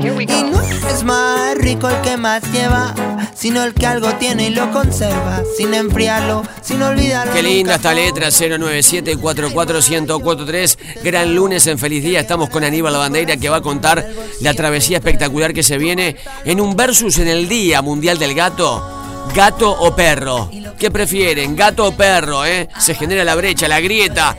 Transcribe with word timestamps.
0, 0.00 0.16
104.3. 0.16 0.22
Y 0.22 0.26
no 0.50 0.58
es 0.88 1.04
más 1.04 1.54
rico 1.56 1.88
el 1.88 2.00
que 2.02 2.16
más 2.16 2.42
lleva, 2.52 2.94
sino 3.34 3.64
el 3.64 3.74
que 3.74 3.86
algo 3.86 4.12
tiene 4.14 4.48
y 4.48 4.50
lo 4.50 4.70
conserva, 4.70 5.42
sin 5.56 5.74
enfriarlo, 5.74 6.44
sin 6.62 6.80
olvidarlo. 6.82 7.32
Qué 7.32 7.42
linda 7.42 7.74
esta 7.76 7.94
letra, 7.94 8.28
097-44143. 8.28 10.78
Gran 11.02 11.34
lunes 11.34 11.66
en 11.66 11.78
Feliz 11.78 12.04
Día. 12.04 12.20
Estamos 12.20 12.50
con 12.50 12.64
Aníbal 12.64 12.94
Bandeira 12.94 13.36
que 13.36 13.48
va 13.48 13.56
a 13.56 13.62
contar 13.62 14.06
la 14.40 14.54
travesía 14.54 14.98
espectacular 14.98 15.52
que 15.52 15.62
se 15.62 15.78
viene 15.78 16.16
en 16.44 16.60
un 16.60 16.76
versus 16.76 17.18
en 17.18 17.28
el 17.28 17.48
Día 17.48 17.80
Mundial 17.82 18.18
del 18.18 18.34
Gato. 18.34 18.94
¿Gato 19.34 19.70
o 19.70 19.94
perro? 19.94 20.50
¿Qué 20.78 20.90
prefieren? 20.90 21.54
¿Gato 21.54 21.86
o 21.86 21.92
perro? 21.92 22.46
Eh? 22.46 22.66
Se 22.78 22.94
genera 22.94 23.24
la 23.24 23.34
brecha, 23.34 23.68
la 23.68 23.80
grieta. 23.80 24.34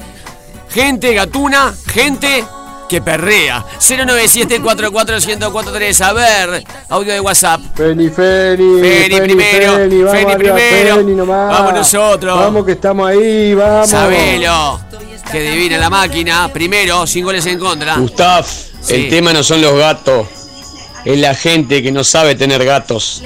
Gente 0.69 1.13
gatuna, 1.13 1.75
gente 1.87 2.43
que 2.89 3.01
perrea. 3.01 3.63
097-44143. 3.79 6.01
A 6.01 6.13
ver, 6.13 6.63
audio 6.89 7.13
de 7.13 7.19
WhatsApp. 7.21 7.61
Feni, 7.75 8.09
Feni. 8.09 8.81
Feni 8.81 9.21
primero, 9.21 9.71
vamos 9.73 10.11
Feni 10.11 10.35
primero. 10.35 10.95
Feni 10.97 11.15
nomás. 11.15 11.49
Vamos 11.57 11.73
nosotros. 11.73 12.37
Vamos 12.37 12.65
que 12.65 12.73
estamos 12.73 13.09
ahí, 13.09 13.53
vamos. 13.53 13.89
Sabelo. 13.89 14.81
Que 15.31 15.41
divina 15.41 15.77
la 15.77 15.89
máquina. 15.89 16.49
Primero, 16.51 17.07
sin 17.07 17.23
goles 17.23 17.45
en 17.45 17.59
contra. 17.59 17.95
Gustav, 17.97 18.45
Sí. 18.81 18.95
el 18.95 19.09
tema 19.09 19.31
no 19.33 19.43
son 19.43 19.61
los 19.61 19.77
gatos, 19.77 20.27
es 21.05 21.19
la 21.19 21.35
gente 21.35 21.83
que 21.83 21.91
no 21.91 22.03
sabe 22.03 22.35
tener 22.35 22.63
gatos. 22.65 23.21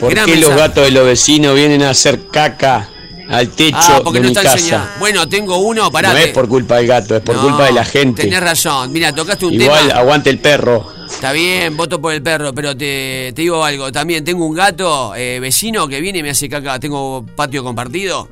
¿Por 0.00 0.12
Gran 0.14 0.26
qué 0.26 0.36
los 0.36 0.54
gatos 0.54 0.84
de 0.84 0.90
los 0.90 1.04
vecinos 1.04 1.54
vienen 1.54 1.82
a 1.82 1.90
hacer 1.90 2.28
caca 2.28 2.88
al 3.28 3.48
techo 3.50 3.76
Ah, 3.78 4.00
porque 4.02 4.18
de 4.20 4.24
no 4.24 4.28
mi 4.30 4.32
está 4.32 4.42
casa? 4.42 4.56
enseñando. 4.58 4.90
Bueno, 4.98 5.28
tengo 5.28 5.58
uno, 5.58 5.84
No 5.84 5.90
parate. 5.92 6.24
es 6.24 6.28
por 6.30 6.48
culpa 6.48 6.76
del 6.76 6.86
gato, 6.86 7.16
es 7.16 7.22
por 7.22 7.36
No, 7.36 7.42
culpa 7.42 7.66
de 7.66 7.72
la 7.72 7.84
gente. 7.84 8.22
Tenés 8.22 8.40
razón. 8.40 8.92
Mira, 8.92 9.12
tocaste 9.14 9.46
un 9.46 9.54
Igual, 9.54 9.88
tema. 9.88 10.00
aguante 10.00 10.30
el 10.30 10.38
perro. 10.38 10.92
Está 11.10 11.32
bien, 11.32 11.76
voto 11.76 12.00
por 12.00 12.12
el 12.12 12.22
perro, 12.22 12.52
pero 12.54 12.76
te, 12.76 13.32
te 13.34 13.42
digo 13.42 13.64
algo. 13.64 13.90
También 13.92 14.24
tengo 14.24 14.46
un 14.46 14.54
gato 14.54 15.14
eh, 15.14 15.38
vecino 15.40 15.88
que 15.88 16.00
viene 16.00 16.18
y 16.18 16.22
me 16.22 16.30
hace 16.30 16.48
caca. 16.48 16.78
Tengo 16.78 17.24
patio 17.36 17.62
compartido. 17.64 18.28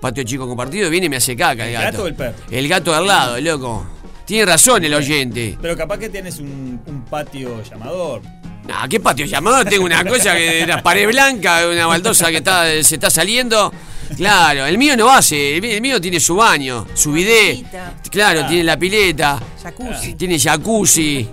Patio 0.00 0.22
chico 0.24 0.46
compartido 0.48 0.86
y 0.86 0.90
viene 0.90 1.06
y 1.06 1.08
me 1.10 1.16
hace 1.16 1.36
caca 1.36 1.64
el 1.64 1.74
¿El 1.74 1.74
gato. 1.74 1.84
gato 1.92 2.02
o 2.04 2.06
el 2.06 2.14
perro? 2.14 2.34
El 2.50 2.68
gato 2.68 2.90
de 2.92 2.96
al 2.96 3.06
lado, 3.06 3.36
el 3.36 3.44
loco. 3.44 3.86
Tiene 4.24 4.46
razón 4.46 4.84
el 4.84 4.94
oyente. 4.94 5.58
Pero 5.60 5.76
capaz 5.76 5.98
que 5.98 6.08
tienes 6.08 6.38
un, 6.38 6.80
un 6.86 7.04
patio 7.04 7.62
llamador. 7.68 8.22
Ah, 8.72 8.86
¿qué 8.88 9.00
patio 9.00 9.26
llamado? 9.26 9.64
Tengo 9.68 9.84
una 9.84 10.04
cosa 10.04 10.34
que 10.36 10.60
de 10.60 10.66
la 10.66 10.82
pared 10.82 11.06
blanca, 11.08 11.66
una 11.70 11.86
baldosa 11.86 12.28
que 12.30 12.38
está, 12.38 12.64
se 12.82 12.94
está 12.96 13.10
saliendo. 13.10 13.72
Claro, 14.16 14.66
el 14.66 14.76
mío 14.76 14.96
no 14.96 15.08
hace, 15.08 15.54
el 15.56 15.62
mío- 15.62 15.72
el 15.76 15.80
mío 15.80 16.00
tiene 16.00 16.18
su 16.18 16.34
baño, 16.34 16.84
su 16.94 17.12
bidet. 17.12 17.64
Claro, 18.10 18.44
tiene 18.46 18.64
la 18.64 18.76
pileta. 18.76 19.40
Jacuzzi. 19.62 20.14
Tiene 20.14 20.36
jacuzzi. 20.38 21.28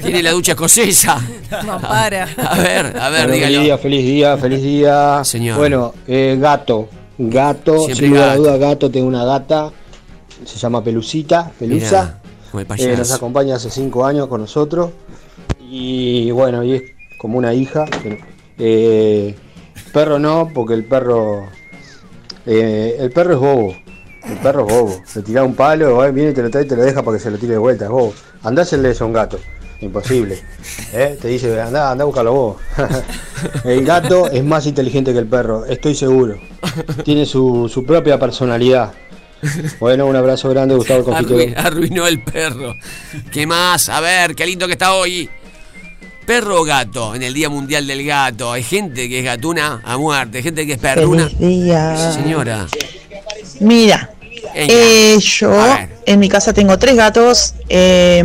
tiene 0.00 0.22
la 0.22 0.30
ducha 0.30 0.52
escocesa. 0.52 1.20
Mampara. 1.66 2.28
A 2.36 2.56
ver, 2.58 2.96
a 3.00 3.08
ver, 3.10 3.26
Bueno, 3.26 3.32
feliz 3.32 3.34
dígalo. 3.48 3.60
día, 3.62 3.78
feliz 3.78 4.04
día, 4.04 4.36
feliz 4.38 4.62
día. 4.62 5.24
Señor. 5.24 5.58
Bueno, 5.58 5.92
eh, 6.06 6.36
gato. 6.40 6.88
Gato, 7.18 7.86
Siempre 7.86 8.06
sin 8.06 8.14
gato. 8.14 8.42
duda, 8.42 8.56
gato. 8.58 8.90
Tengo 8.92 9.08
una 9.08 9.24
gata. 9.24 9.72
Se 10.44 10.56
llama 10.58 10.84
Pelucita, 10.84 11.50
Pelusa. 11.58 12.20
Mirá, 12.52 12.74
Eh, 12.78 12.94
nos 12.96 13.10
acompaña 13.10 13.56
hace 13.56 13.70
cinco 13.70 14.06
años 14.06 14.28
con 14.28 14.40
nosotros. 14.40 14.90
Y 15.70 16.30
bueno, 16.30 16.62
y 16.64 16.72
es 16.74 16.82
como 17.18 17.38
una 17.38 17.54
hija. 17.54 17.84
eh, 18.58 19.34
perro 19.92 20.18
no, 20.18 20.50
porque 20.54 20.74
el 20.74 20.84
perro. 20.84 21.48
eh, 22.46 22.96
el 23.00 23.10
perro 23.10 23.34
es 23.34 23.38
bobo. 23.40 23.76
El 24.28 24.36
perro 24.38 24.66
es 24.66 24.74
bobo. 24.74 25.02
Le 25.14 25.22
tira 25.22 25.42
un 25.44 25.54
palo, 25.54 26.12
viene 26.12 26.30
y 26.30 26.34
te 26.34 26.42
lo 26.42 26.50
trae 26.50 26.64
y 26.64 26.68
te 26.68 26.76
lo 26.76 26.82
deja 26.82 27.02
para 27.02 27.16
que 27.16 27.22
se 27.22 27.30
lo 27.30 27.38
tire 27.38 27.52
de 27.52 27.58
vuelta. 27.58 27.84
Es 27.84 27.90
bobo. 27.90 28.14
Andá 28.42 28.62
a 28.62 28.64
hacerle 28.64 28.90
eso 28.90 29.04
a 29.04 29.06
un 29.06 29.12
gato. 29.12 29.38
Imposible. 29.80 30.38
¿Eh? 30.92 31.18
Te 31.20 31.28
dice, 31.28 31.60
andá, 31.60 31.90
andá 31.90 32.02
a 32.02 32.06
buscarlo 32.06 32.32
vos. 32.32 32.56
el 33.64 33.84
gato 33.84 34.30
es 34.30 34.42
más 34.44 34.66
inteligente 34.66 35.12
que 35.12 35.18
el 35.18 35.26
perro, 35.26 35.66
estoy 35.66 35.94
seguro. 35.94 36.36
Tiene 37.04 37.26
su, 37.26 37.68
su 37.68 37.84
propia 37.84 38.18
personalidad. 38.18 38.92
Bueno, 39.78 40.06
un 40.06 40.16
abrazo 40.16 40.48
grande, 40.48 40.74
Gustavo 40.74 41.04
Confitero. 41.04 41.38
Arruin- 41.38 41.56
arruinó 41.58 42.06
el 42.06 42.22
perro. 42.22 42.74
¿Qué 43.30 43.46
más? 43.46 43.90
A 43.90 44.00
ver, 44.00 44.34
qué 44.34 44.46
lindo 44.46 44.66
que 44.66 44.72
está 44.72 44.94
hoy. 44.94 45.28
Perro 46.24 46.60
o 46.60 46.64
gato 46.64 47.14
en 47.14 47.22
el 47.22 47.34
Día 47.34 47.48
Mundial 47.48 47.86
del 47.86 48.04
Gato. 48.04 48.52
Hay 48.52 48.62
gente 48.62 49.08
que 49.08 49.18
es 49.18 49.24
gatuna 49.24 49.80
a 49.84 49.98
muerte, 49.98 50.38
hay 50.38 50.42
gente 50.42 50.66
que 50.66 50.74
es 50.74 50.78
perruna. 50.78 51.28
Feliz 51.28 51.38
día. 51.38 51.96
Sí, 51.96 52.22
señora. 52.22 52.66
Mira, 53.60 54.10
eh, 54.54 55.18
yo 55.20 55.52
en 56.06 56.18
mi 56.18 56.28
casa 56.28 56.52
tengo 56.52 56.78
tres 56.78 56.96
gatos, 56.96 57.54
eh, 57.68 58.22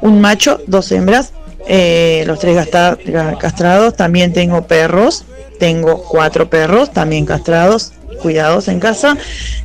un 0.00 0.20
macho, 0.20 0.60
dos 0.66 0.90
hembras, 0.92 1.32
eh, 1.66 2.24
los 2.26 2.38
tres 2.38 2.68
castrados. 3.38 3.96
También 3.96 4.32
tengo 4.32 4.66
perros, 4.66 5.24
tengo 5.58 6.02
cuatro 6.04 6.48
perros 6.48 6.92
también 6.92 7.26
castrados, 7.26 7.92
cuidados 8.22 8.68
en 8.68 8.80
casa, 8.80 9.16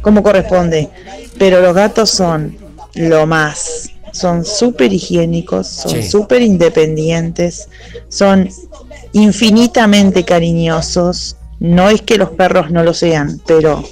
como 0.01 0.23
corresponde. 0.23 0.89
Pero 1.37 1.61
los 1.61 1.73
gatos 1.73 2.09
son 2.09 2.57
lo 2.95 3.25
más. 3.25 3.92
Son 4.13 4.45
súper 4.45 4.93
higiénicos, 4.93 5.67
son 5.67 5.91
Sí. 5.91 6.09
súper 6.09 6.41
independientes, 6.41 7.67
son 8.09 8.49
infinitamente 9.11 10.23
cariñosos. 10.23 11.35
No 11.59 11.89
es 11.89 12.01
que 12.01 12.17
los 12.17 12.29
perros 12.31 12.71
no 12.71 12.83
lo 12.83 12.93
sean, 12.93 13.41
pero 13.45 13.83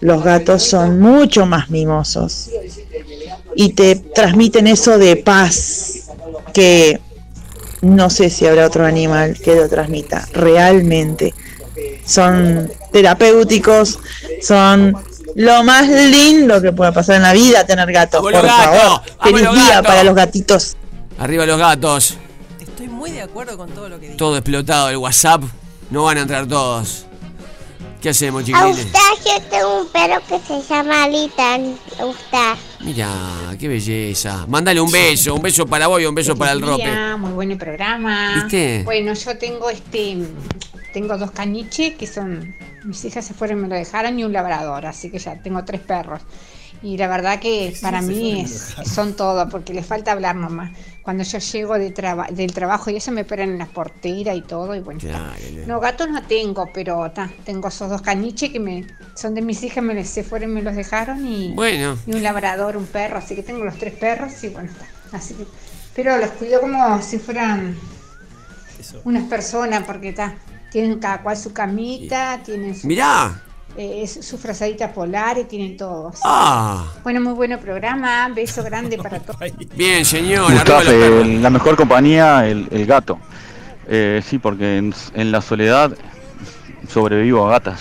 los 0.00 0.24
gatos 0.24 0.62
son 0.64 0.98
mucho 0.98 1.46
más 1.46 1.70
mimosos 1.70 2.50
y 3.54 3.70
te 3.74 3.94
transmiten 3.96 4.66
eso 4.66 4.98
de 4.98 5.16
paz 5.16 6.10
que 6.52 7.00
no 7.82 8.10
sé 8.10 8.30
si 8.30 8.46
habrá 8.46 8.66
otro 8.66 8.84
animal 8.84 9.38
que 9.38 9.54
lo 9.54 9.68
transmita 9.68 10.26
realmente. 10.32 11.34
Son 12.04 12.70
terapéuticos, 12.92 13.98
son 14.40 14.94
lo 15.34 15.62
más 15.64 15.88
lindo 15.88 16.60
que 16.60 16.72
pueda 16.72 16.92
pasar 16.92 17.16
en 17.16 17.22
la 17.22 17.32
vida 17.32 17.64
tener 17.66 17.90
gatos, 17.92 18.22
¡Vamos 18.22 18.40
por 18.40 18.42
los 18.42 18.56
gatos! 18.56 18.80
favor. 18.80 19.02
¡Vamos 19.18 19.40
Feliz 19.40 19.64
día 19.64 19.82
para 19.82 20.04
los 20.04 20.14
gatitos. 20.14 20.76
Arriba 21.18 21.46
los 21.46 21.58
gatos. 21.58 22.16
Estoy 22.60 22.88
muy 22.88 23.10
de 23.10 23.22
acuerdo 23.22 23.56
con 23.56 23.70
todo 23.70 23.88
lo 23.88 23.98
que 24.00 24.06
dice. 24.06 24.18
Todo 24.18 24.36
explotado 24.36 24.88
el 24.90 24.96
WhatsApp. 24.96 25.42
No 25.90 26.04
van 26.04 26.18
a 26.18 26.20
entrar 26.22 26.46
todos. 26.46 27.06
¿Qué 28.00 28.08
hacemos, 28.08 28.44
chiquilines? 28.44 28.78
Eustacio 28.78 29.42
tengo 29.48 29.82
un 29.82 29.86
perro 29.88 30.20
que 30.26 30.40
se 30.40 30.60
llama 30.68 31.04
Alita. 31.04 31.56
Eustacio. 32.00 32.64
Mira, 32.80 33.08
qué 33.60 33.68
belleza. 33.68 34.44
Mándale 34.48 34.80
un 34.80 34.90
beso, 34.90 35.36
un 35.36 35.42
beso 35.42 35.66
para 35.66 35.86
vos 35.86 36.00
y 36.02 36.06
un 36.06 36.14
beso 36.14 36.34
para 36.34 36.50
el 36.50 36.60
rope. 36.62 36.90
Muy 37.18 37.30
bueno 37.30 37.52
el 37.52 37.58
programa. 37.58 38.34
¿Viste? 38.34 38.82
Bueno, 38.84 39.14
yo 39.14 39.38
tengo 39.38 39.70
este, 39.70 40.18
tengo 40.92 41.16
dos 41.16 41.30
caniches 41.30 41.94
que 41.94 42.08
son, 42.08 42.56
mis 42.84 43.04
hijas 43.04 43.24
se 43.24 43.34
fueron 43.34 43.58
y 43.58 43.62
me 43.62 43.68
lo 43.68 43.74
dejaron 43.74 44.18
y 44.18 44.24
un 44.24 44.32
labrador, 44.32 44.86
así 44.86 45.10
que 45.10 45.18
ya 45.18 45.40
tengo 45.42 45.64
tres 45.64 45.80
perros. 45.80 46.20
Y 46.84 46.96
la 46.96 47.06
verdad 47.06 47.38
que 47.38 47.72
para 47.80 48.02
mí 48.02 48.40
es- 48.40 48.74
son 48.92 49.14
todo, 49.14 49.48
porque 49.48 49.72
les 49.72 49.86
falta 49.86 50.10
hablar 50.10 50.34
nomás. 50.34 50.72
Cuando 51.02 51.22
yo 51.22 51.38
llego 51.38 51.78
de 51.78 51.92
traba- 51.92 52.26
del 52.32 52.52
trabajo 52.52 52.90
y 52.90 52.96
eso 52.96 53.12
me 53.12 53.20
esperan 53.20 53.50
en 53.50 53.58
la 53.58 53.66
portera 53.66 54.34
y 54.34 54.42
todo, 54.42 54.74
y 54.74 54.80
bueno. 54.80 54.98
está. 55.00 55.32
No, 55.66 55.78
gatos 55.78 56.08
no 56.10 56.22
tengo, 56.26 56.68
pero 56.74 57.08
ta, 57.12 57.30
tengo 57.44 57.68
esos 57.68 57.88
dos 57.88 58.02
caniches 58.02 58.50
que 58.50 58.58
me 58.58 58.84
son 59.14 59.34
de 59.34 59.42
mis 59.42 59.62
hijas, 59.62 59.84
me 59.84 59.94
les- 59.94 60.10
se 60.10 60.24
fueron 60.24 60.50
y 60.50 60.54
me 60.54 60.62
los 60.62 60.74
dejaron 60.74 61.24
y, 61.24 61.52
Bueno. 61.54 61.96
y 62.04 62.14
un 62.16 62.22
labrador, 62.22 62.76
un 62.76 62.86
perro, 62.86 63.18
así 63.18 63.36
que 63.36 63.44
tengo 63.44 63.64
los 63.64 63.78
tres 63.78 63.94
perros 63.94 64.42
y 64.42 64.48
bueno, 64.48 64.68
está. 64.72 65.16
Así 65.16 65.34
que, 65.34 65.46
pero 65.94 66.16
los 66.18 66.30
cuido 66.30 66.60
como 66.60 67.00
si 67.00 67.18
fueran 67.18 67.76
unas 69.04 69.24
personas, 69.28 69.84
porque 69.84 70.08
está, 70.08 70.34
tienen 70.72 70.98
cada 70.98 71.22
cual 71.22 71.36
su 71.36 71.52
camita, 71.52 72.40
tienen 72.42 72.74
su, 72.74 72.86
Mirá. 72.86 73.40
eh, 73.76 74.06
su, 74.08 74.22
su 74.22 74.38
frazadita 74.38 74.92
polar 74.92 75.38
y 75.38 75.44
tienen 75.44 75.76
todo. 75.76 76.08
así. 76.08 76.22
Ah. 76.24 76.86
Bueno, 77.02 77.20
muy 77.20 77.34
bueno 77.34 77.58
programa, 77.60 78.28
beso 78.34 78.62
grande 78.64 78.96
para 78.98 79.20
todos. 79.26 79.38
Bien, 79.76 80.04
señor. 80.04 80.50
Eh, 80.86 81.38
la 81.40 81.50
mejor 81.50 81.76
compañía, 81.76 82.48
el, 82.48 82.66
el 82.70 82.86
gato. 82.86 83.18
Eh, 83.88 84.22
sí, 84.24 84.38
porque 84.38 84.78
en, 84.78 84.94
en 85.14 85.30
la 85.32 85.42
soledad 85.42 85.92
sobrevivo 86.88 87.46
a 87.46 87.50
gatas. 87.50 87.80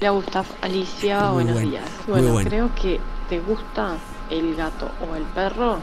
Hola 0.00 0.10
Gustav, 0.10 0.46
Alicia, 0.62 1.30
Muy 1.30 1.44
buenos 1.44 1.54
bueno, 1.54 1.70
días. 1.70 1.84
bueno. 2.08 2.34
creo 2.48 2.74
que 2.74 3.00
te 3.28 3.38
gusta 3.38 3.94
el 4.30 4.56
gato 4.56 4.90
o 5.00 5.14
el 5.14 5.22
perro 5.22 5.78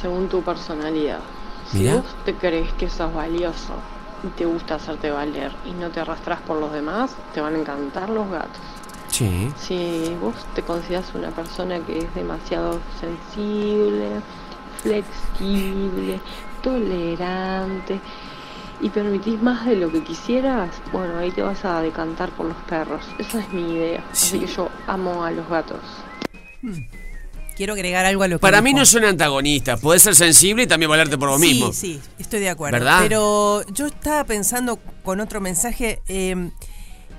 según 0.00 0.28
tu 0.28 0.42
personalidad. 0.42 1.20
Si 1.74 1.80
Mirá. 1.80 1.96
vos 1.96 2.04
te 2.24 2.34
crees 2.34 2.72
que 2.74 2.88
sos 2.88 3.12
valioso 3.12 3.74
y 4.22 4.28
te 4.28 4.46
gusta 4.46 4.76
hacerte 4.76 5.10
valer 5.10 5.50
y 5.66 5.72
no 5.72 5.90
te 5.90 5.98
arrastras 5.98 6.40
por 6.42 6.60
los 6.60 6.72
demás, 6.72 7.16
te 7.34 7.40
van 7.40 7.56
a 7.56 7.58
encantar 7.58 8.10
los 8.10 8.30
gatos. 8.30 8.62
Sí. 9.08 9.52
Si 9.56 10.16
vos 10.20 10.36
te 10.54 10.62
consideras 10.62 11.12
una 11.16 11.30
persona 11.30 11.80
que 11.80 11.98
es 11.98 12.14
demasiado 12.14 12.78
sensible, 13.00 14.20
flexible, 14.82 16.20
tolerante 16.62 18.00
y 18.80 18.88
permitís 18.90 19.42
más 19.42 19.66
de 19.66 19.74
lo 19.74 19.90
que 19.90 20.04
quisieras, 20.04 20.70
bueno, 20.92 21.18
ahí 21.18 21.32
te 21.32 21.42
vas 21.42 21.64
a 21.64 21.80
decantar 21.80 22.30
por 22.30 22.46
los 22.46 22.56
perros. 22.68 23.04
Esa 23.18 23.40
es 23.40 23.52
mi 23.52 23.72
idea. 23.72 24.04
Así 24.12 24.38
que 24.38 24.46
yo 24.46 24.68
amo 24.86 25.24
a 25.24 25.32
los 25.32 25.48
gatos. 25.48 25.80
Quiero 27.56 27.74
agregar 27.74 28.04
algo 28.04 28.22
a 28.24 28.28
lo 28.28 28.36
que 28.38 28.40
Para 28.40 28.60
mí 28.62 28.70
dijo. 28.70 28.80
no 28.80 28.86
son 28.86 29.04
antagonistas. 29.04 29.80
Podés 29.80 30.02
ser 30.02 30.14
sensible 30.16 30.64
y 30.64 30.66
también 30.66 30.90
valerte 30.90 31.16
por 31.16 31.28
vos 31.28 31.40
sí, 31.40 31.46
mismo. 31.48 31.72
Sí, 31.72 32.00
estoy 32.18 32.40
de 32.40 32.50
acuerdo. 32.50 32.76
¿Verdad? 32.78 33.00
Pero 33.02 33.64
yo 33.72 33.86
estaba 33.86 34.24
pensando 34.24 34.76
con 35.04 35.20
otro 35.20 35.40
mensaje. 35.40 36.00
eh, 36.08 36.50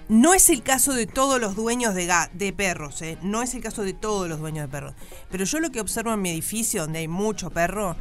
no 0.07 0.35
es 0.35 0.49
el 0.51 0.61
caso 0.61 0.93
de 0.93 1.07
todos 1.07 1.41
los 1.41 1.55
dueños 1.55 1.95
de, 1.95 2.07
ga- 2.07 2.29
de 2.31 2.53
perros, 2.53 3.01
eh, 3.01 3.17
no 3.23 3.41
es 3.41 3.55
el 3.55 3.63
caso 3.63 3.81
de 3.81 3.93
todos 3.93 4.29
los 4.29 4.39
dueños 4.39 4.65
de 4.65 4.67
perros. 4.71 4.93
Pero 5.31 5.45
yo 5.45 5.59
lo 5.59 5.71
que 5.71 5.79
observo 5.81 6.13
en 6.13 6.21
mi 6.21 6.29
edificio, 6.29 6.81
donde 6.83 6.99
hay 6.99 7.07
mucho 7.07 7.49
perro, 7.49 7.95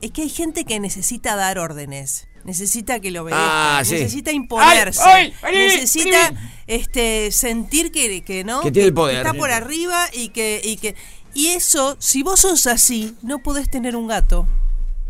es 0.00 0.10
que 0.10 0.22
hay 0.22 0.28
gente 0.28 0.64
que 0.64 0.80
necesita 0.80 1.36
dar 1.36 1.60
órdenes. 1.60 2.26
Necesita 2.42 2.98
que 2.98 3.12
lo 3.12 3.22
obedezca, 3.22 3.78
Ah, 3.78 3.84
sí. 3.84 3.92
necesita 3.92 4.32
imponerse, 4.32 5.00
¡Ay, 5.00 5.32
ay, 5.42 5.52
vení, 5.54 5.74
necesita 5.74 6.32
este 6.66 7.30
sentir 7.30 7.92
que, 7.92 8.22
que 8.22 8.42
no 8.42 8.60
Que 8.62 8.72
tiene 8.72 8.88
el 8.88 8.94
poder. 8.94 9.18
está 9.18 9.32
por 9.32 9.52
arriba 9.52 10.08
y 10.12 10.30
que 10.30 10.60
y 10.64 10.76
que 10.76 10.96
y 11.34 11.48
eso 11.48 11.96
si 11.98 12.22
vos 12.22 12.40
sos 12.40 12.66
así 12.66 13.16
no 13.22 13.38
podés 13.42 13.70
tener 13.70 13.96
un 13.96 14.06
gato 14.06 14.46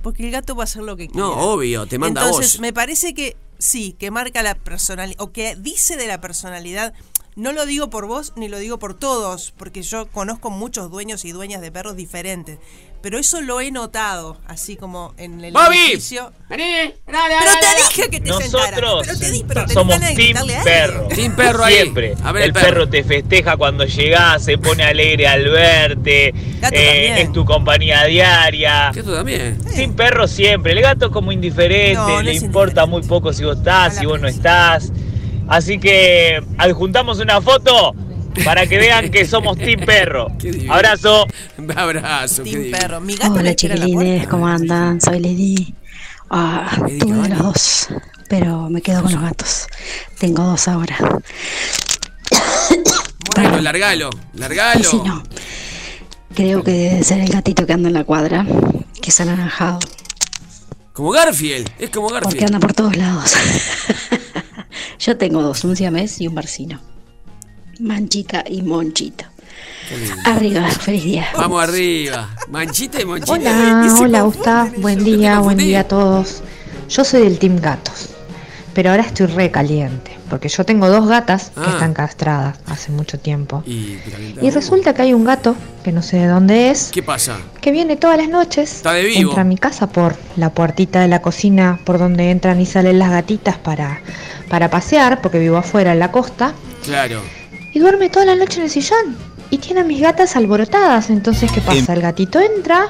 porque 0.03 0.25
el 0.25 0.33
gato 0.33 0.55
va 0.57 0.63
a 0.63 0.65
hacer 0.65 0.83
lo 0.83 0.97
que 0.97 1.07
quiera 1.09 1.27
No, 1.27 1.33
obvio, 1.33 1.87
te 1.87 1.99
manda 1.99 2.23
a 2.23 2.25
entonces 2.25 2.55
vos. 2.55 2.61
me 2.61 2.73
parece 2.73 3.15
que 3.15 3.37
sí 3.59 3.95
que 3.99 4.11
marca 4.11 4.43
la 4.43 4.55
personalidad 4.57 5.21
o 5.21 5.31
que 5.33 5.55
dice 5.57 5.97
de 5.97 6.07
la 6.07 6.21
personalidad 6.21 6.93
no 7.37 7.53
lo 7.53 7.65
digo 7.65 7.89
por 7.89 8.07
vos 8.07 8.33
ni 8.37 8.49
lo 8.49 8.59
digo 8.59 8.79
por 8.79 8.95
todos 8.95 9.53
porque 9.57 9.83
yo 9.83 10.07
conozco 10.07 10.51
muchos 10.51 10.91
dueños 10.91 11.25
y 11.25 11.33
dueñas 11.33 11.61
de 11.61 11.71
perros 11.73 11.97
diferentes 11.97 12.59
pero 13.03 13.19
eso 13.19 13.41
lo 13.41 13.61
he 13.61 13.71
notado 13.71 14.39
así 14.47 14.77
como 14.77 15.15
en 15.17 15.43
el 15.45 15.53
¡Bobby! 15.53 15.77
edificio 15.91 16.33
pero 16.49 16.63
te 16.63 17.77
dije 17.77 18.11
que 18.11 18.21
te 18.21 18.29
Nosotros 18.29 19.07
sentaras 19.07 19.07
pero 19.07 19.19
te 19.19 19.31
di 19.31 19.45
pero 19.47 19.61
tenés 19.63 19.75
somos 19.75 20.01
Team. 20.01 20.65
Perro. 20.65 21.09
Team 21.09 21.37
Perro 21.37 21.65
ahí. 21.65 21.75
Siempre. 21.75 22.15
A 22.23 22.33
ver, 22.33 22.43
el 22.43 22.49
el 22.49 22.53
perro. 22.53 22.67
perro. 22.67 22.89
te 22.89 23.05
festeja 23.05 23.57
cuando 23.57 23.85
llegás, 23.85 24.45
se 24.45 24.59
pone 24.59 24.85
alegre 24.85 25.27
al 25.27 25.49
verte. 25.49 26.33
Gato 26.61 26.77
eh, 26.77 26.87
también. 26.87 27.17
es 27.19 27.33
tu 27.33 27.45
compañía 27.45 28.05
diaria. 28.05 28.93
Gato 28.95 29.15
también. 29.15 29.59
Team 29.75 29.95
Perro 29.95 30.29
siempre. 30.29 30.73
El 30.73 30.83
gato 30.83 31.07
es 31.07 31.13
como 31.13 31.33
indiferente, 31.33 31.95
No, 31.95 32.09
no 32.09 32.23
le 32.23 32.35
importa 32.35 32.87
muy 32.87 33.03
poco 33.03 33.33
si 33.33 33.45
vos 33.45 33.59
estás, 33.59 33.97
si 33.97 34.07
vos 34.07 34.21
no 34.21 34.29
estás. 34.29 34.93
Así 35.49 35.79
que 35.79 36.43
adjuntamos 36.59 37.19
una 37.19 37.41
foto 37.41 37.95
para 38.45 38.67
que 38.67 38.79
vean 38.79 39.11
que 39.11 39.25
somos 39.27 39.57
Team 39.59 39.81
Perro. 39.87 40.29
Abrazo. 40.71 41.27
Un 41.59 41.77
abrazo. 41.79 42.43
Team 42.43 42.71
perro 42.71 43.01
mi 43.01 43.15
gato 43.17 43.35
Hola 43.35 43.55
chiquilines, 43.55 44.27
¿cómo 44.29 44.47
andan? 44.47 45.01
Soy 45.01 45.21
Lady. 45.21 45.75
Ah, 46.31 46.71
tuve 46.99 47.29
los 47.29 47.39
dos, 47.39 47.89
pero 48.29 48.71
me 48.71 48.81
quedo 48.81 49.03
con 49.03 49.13
los 49.13 49.21
gatos. 49.23 49.67
Tengo 50.19 50.43
dos 50.45 50.67
ahora. 50.69 50.97
Bueno, 53.37 53.61
largalo. 53.61 54.11
Largalo. 54.35 54.85
Si 54.85 54.97
no, 54.99 55.23
creo 56.35 56.63
que 56.63 56.71
debe 56.71 57.05
ser 57.05 57.21
el 57.21 57.29
gatito 57.31 57.67
que 57.67 57.73
anda 57.73 57.89
en 57.89 57.95
la 57.95 58.05
cuadra, 58.05 58.47
que 59.01 59.11
es 59.11 59.21
anaranjado, 59.21 59.79
Como 60.93 61.11
Garfield. 61.11 61.71
Es 61.79 61.91
como 61.91 62.09
porque 62.09 62.25
Garfield. 62.25 62.45
anda 62.47 62.61
por 62.61 62.73
todos 62.75 62.97
lados. 62.97 63.33
Yo 64.99 65.17
tengo 65.19 65.43
dos, 65.43 65.65
un 65.65 65.77
siamés 65.77 66.21
y 66.21 66.29
un 66.29 66.35
barcino. 66.35 66.81
Manchita 67.81 68.45
y 68.49 68.61
lindo. 68.63 69.25
Arriba, 70.25 70.69
feliz 70.71 71.05
día. 71.05 71.27
Vamos 71.37 71.63
arriba. 71.63 72.29
Manchita 72.51 73.01
y 73.01 73.05
monchita. 73.05 73.33
Hola, 73.33 73.97
hola 74.01 74.23
Gustav, 74.23 74.73
buen 74.79 75.03
día, 75.03 75.41
buen 75.41 75.59
día 75.59 75.81
a 75.81 75.85
todos. 75.85 76.43
Yo 76.89 77.05
soy 77.05 77.23
del 77.23 77.39
Team 77.39 77.57
Gatos, 77.61 78.11
pero 78.75 78.91
ahora 78.91 79.03
estoy 79.03 79.27
re 79.27 79.51
caliente, 79.51 80.17
porque 80.31 80.49
yo 80.49 80.65
tengo 80.65 80.89
dos 80.89 81.09
gatas 81.09 81.51
que 81.55 81.61
Ah. 81.61 81.71
están 81.73 81.95
castradas 81.95 82.59
hace 82.67 82.93
mucho 82.93 83.19
tiempo. 83.19 83.63
Y, 83.67 83.99
Y 84.41 84.51
resulta 84.51 84.95
que 84.95 85.03
hay 85.03 85.13
un 85.15 85.25
gato, 85.25 85.57
que 85.83 85.93
no 85.93 86.03
sé 86.03 86.19
de 86.19 86.27
dónde 86.29 86.71
es, 86.71 86.91
¿Qué 86.93 87.03
pasa? 87.03 87.39
que 87.61 87.73
viene 87.73 87.97
todas 87.97 88.19
las 88.19 88.29
noches, 88.29 88.73
Está 88.77 88.93
de 88.93 89.05
vivo. 89.05 89.31
entra 89.31 89.43
a 89.43 89.45
mi 89.45 89.57
casa 89.57 89.89
por 89.89 90.17
la 90.37 90.51
puertita 90.51 91.01
de 91.01 91.09
la 91.09 91.21
cocina 91.23 91.81
por 91.85 91.99
donde 91.99 92.31
entran 92.31 92.61
y 92.61 92.67
salen 92.67 92.99
las 92.99 93.11
gatitas 93.11 93.57
para, 93.59 94.01
para 94.49 94.71
pasear, 94.71 95.21
porque 95.23 95.39
vivo 95.39 95.57
afuera 95.57 95.93
en 95.93 95.99
la 95.99 96.13
costa, 96.13 96.55
Claro. 96.85 97.21
Y 97.73 97.79
duerme 97.79 98.11
toda 98.11 98.27
la 98.27 98.37
noche 98.37 98.59
en 98.59 98.65
el 98.65 98.71
sillón. 98.71 99.17
Y 99.51 99.59
tiene 99.59 99.81
a 99.81 99.85
mis 99.85 100.01
gatas 100.01 100.37
alborotadas. 100.37 101.11
Entonces, 101.11 101.51
¿qué 101.53 101.61
pasa? 101.61 101.93
El 101.93 102.01
gatito 102.01 102.41
entra, 102.41 102.89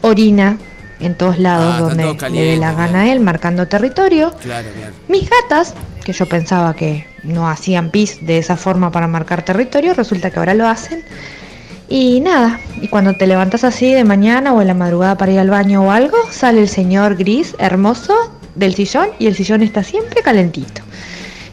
orina 0.00 0.58
en 1.00 1.14
todos 1.14 1.38
lados 1.38 1.74
Ah, 1.76 1.80
donde 1.80 2.30
le 2.30 2.42
dé 2.42 2.56
la 2.56 2.72
gana 2.72 3.02
a 3.02 3.12
él, 3.12 3.20
marcando 3.20 3.66
territorio. 3.66 4.32
Claro, 4.40 4.68
claro. 4.76 4.92
Mis 5.08 5.28
gatas, 5.28 5.74
que 6.04 6.12
yo 6.12 6.26
pensaba 6.26 6.74
que 6.74 7.06
no 7.22 7.48
hacían 7.48 7.90
pis 7.90 8.18
de 8.24 8.38
esa 8.38 8.56
forma 8.56 8.90
para 8.90 9.06
marcar 9.08 9.42
territorio, 9.44 9.94
resulta 9.94 10.30
que 10.30 10.38
ahora 10.38 10.54
lo 10.54 10.68
hacen. 10.68 11.02
Y 11.88 12.20
nada, 12.20 12.60
y 12.80 12.88
cuando 12.88 13.14
te 13.14 13.26
levantas 13.26 13.64
así 13.64 13.92
de 13.92 14.04
mañana 14.04 14.52
o 14.52 14.60
en 14.60 14.68
la 14.68 14.74
madrugada 14.74 15.16
para 15.16 15.32
ir 15.32 15.40
al 15.40 15.50
baño 15.50 15.82
o 15.82 15.90
algo, 15.90 16.16
sale 16.30 16.60
el 16.60 16.68
señor 16.68 17.16
gris 17.16 17.56
hermoso 17.58 18.14
del 18.54 18.74
sillón 18.74 19.08
y 19.18 19.26
el 19.26 19.34
sillón 19.34 19.62
está 19.62 19.82
siempre 19.82 20.22
calentito. 20.22 20.82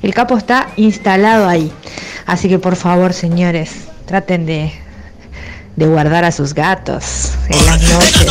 El 0.04 0.14
capo 0.14 0.38
está 0.38 0.68
instalado 0.76 1.48
ahí. 1.48 1.72
Así 2.28 2.50
que 2.50 2.60
por 2.60 2.76
favor, 2.76 3.14
señores, 3.14 3.72
traten 4.06 4.46
de, 4.46 4.74
de 5.78 5.88
guardar 5.88 6.26
a 6.26 6.32
sus 6.34 6.54
gatos 6.54 7.32
en 7.48 7.66
las 7.66 7.82
noches. 7.82 8.28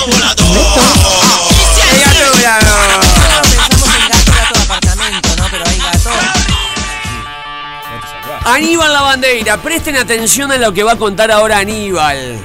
Aníbal 8.44 8.92
la 8.92 9.00
bandera, 9.00 9.56
presten 9.56 9.96
atención 9.96 10.52
a 10.52 10.58
lo 10.58 10.74
que 10.74 10.82
va 10.82 10.92
a 10.92 10.96
contar 10.96 11.32
ahora 11.32 11.58
Aníbal. 11.58 12.38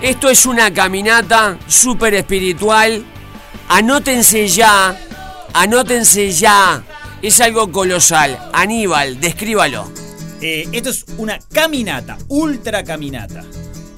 Esto 0.00 0.30
es 0.30 0.46
una 0.46 0.72
caminata 0.72 1.58
súper 1.66 2.14
espiritual. 2.14 3.04
Anótense 3.68 4.46
ya, 4.46 4.96
anótense 5.52 6.30
ya. 6.30 6.80
Es 7.20 7.40
algo 7.40 7.72
colosal. 7.72 8.38
Aníbal, 8.52 9.20
descríbalo. 9.20 10.07
Eh, 10.40 10.68
esto 10.72 10.90
es 10.90 11.04
una 11.16 11.38
caminata, 11.52 12.16
ultra 12.28 12.84
caminata. 12.84 13.44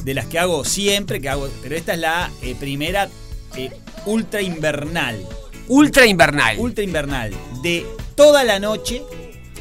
De 0.05 0.15
las 0.15 0.27
que 0.27 0.39
hago 0.39 0.65
siempre, 0.65 1.21
que 1.21 1.29
hago. 1.29 1.49
Pero 1.63 1.77
esta 1.77 1.93
es 1.93 1.99
la 1.99 2.31
eh, 2.43 2.55
primera 2.59 3.09
eh, 3.57 3.71
ultra 4.07 4.41
invernal. 4.41 5.23
Ultra 5.69 6.07
invernal. 6.07 6.59
Ultra 6.59 6.83
invernal. 6.85 7.33
De 7.63 7.87
toda 8.15 8.43
la 8.45 8.59
noche 8.59 9.03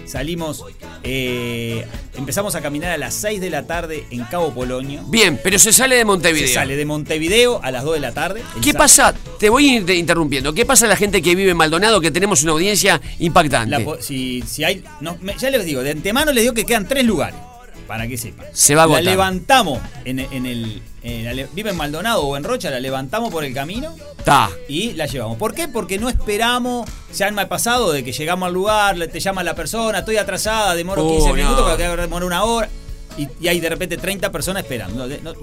salimos. 0.05 0.63
eh, 1.03 1.85
empezamos 2.15 2.55
a 2.55 2.61
caminar 2.61 2.91
a 2.91 2.97
las 2.97 3.13
6 3.15 3.39
de 3.41 3.49
la 3.49 3.67
tarde 3.67 4.05
en 4.11 4.23
Cabo 4.25 4.53
Polonio. 4.53 5.03
Bien, 5.07 5.39
pero 5.43 5.59
se 5.59 5.71
sale 5.73 5.95
de 5.97 6.05
Montevideo. 6.05 6.47
Se 6.47 6.53
sale 6.55 6.75
de 6.77 6.85
Montevideo 6.85 7.59
a 7.63 7.71
las 7.71 7.83
2 7.83 7.93
de 7.95 7.99
la 7.99 8.11
tarde. 8.13 8.41
¿Qué 8.63 8.71
sa- 8.71 8.77
pasa? 8.77 9.15
Te 9.39 9.49
voy 9.49 9.77
interrumpiendo. 9.77 10.53
¿Qué 10.53 10.65
pasa 10.65 10.85
a 10.85 10.89
la 10.89 10.95
gente 10.97 11.21
que 11.21 11.33
vive 11.33 11.51
en 11.51 11.57
Maldonado 11.57 12.01
que 12.01 12.11
tenemos 12.11 12.43
una 12.43 12.51
audiencia 12.51 12.99
impactante? 13.19 13.71
La 13.85 14.01
si, 14.01 14.41
si 14.45 14.63
hay. 14.65 14.83
no, 14.99 15.17
ya 15.39 15.49
les 15.49 15.63
digo, 15.65 15.81
de 15.81 15.91
antemano 15.91 16.31
les 16.33 16.43
digo 16.43 16.53
que 16.53 16.65
quedan 16.65 16.87
tres 16.87 17.05
lugares. 17.05 17.39
Para 17.87 18.07
que 18.07 18.17
sepan. 18.17 18.45
Se 18.53 18.75
va 18.75 18.83
a 18.83 18.85
La 18.85 18.93
agotar. 18.97 19.11
levantamos 19.11 19.79
en, 20.05 20.19
en 20.19 20.45
el. 20.45 20.83
en 21.01 21.25
la 21.35 21.47
vive 21.53 21.71
en 21.71 21.75
Maldonado 21.77 22.21
o 22.21 22.37
en 22.37 22.43
Rocha, 22.43 22.69
la 22.69 22.79
levantamos 22.79 23.31
por 23.31 23.43
el 23.43 23.51
camino 23.51 23.95
Ta. 24.23 24.51
y 24.67 24.91
la 24.93 25.07
llevamos. 25.07 25.37
¿Por 25.37 25.55
qué? 25.55 25.67
Porque 25.67 25.97
no 25.97 26.07
esperamos. 26.07 26.87
Se 27.11 27.23
han 27.23 27.33
mal 27.33 27.47
pasado 27.47 27.91
de 27.91 28.03
que 28.03 28.11
llegamos 28.11 28.45
al 28.45 28.53
lugar, 28.53 28.95
te 29.07 29.19
llama 29.19 29.43
la 29.43 29.55
persona, 29.55 29.99
estoy 29.99 30.17
atrasada, 30.17 30.75
demoro 30.75 31.03
Oh, 31.03 31.09
15 31.13 31.29
no. 31.29 31.33
minutos, 31.33 31.63
pero 31.65 31.95
que 31.95 32.01
demora 32.03 32.25
una 32.27 32.43
hora. 32.43 32.69
Y, 33.17 33.27
y 33.41 33.47
hay 33.47 33.59
de 33.59 33.69
repente 33.69 33.97
30 33.97 34.31
personas 34.31 34.61
esperando. 34.63 35.07
No, 35.07 35.15
no- 35.23 35.33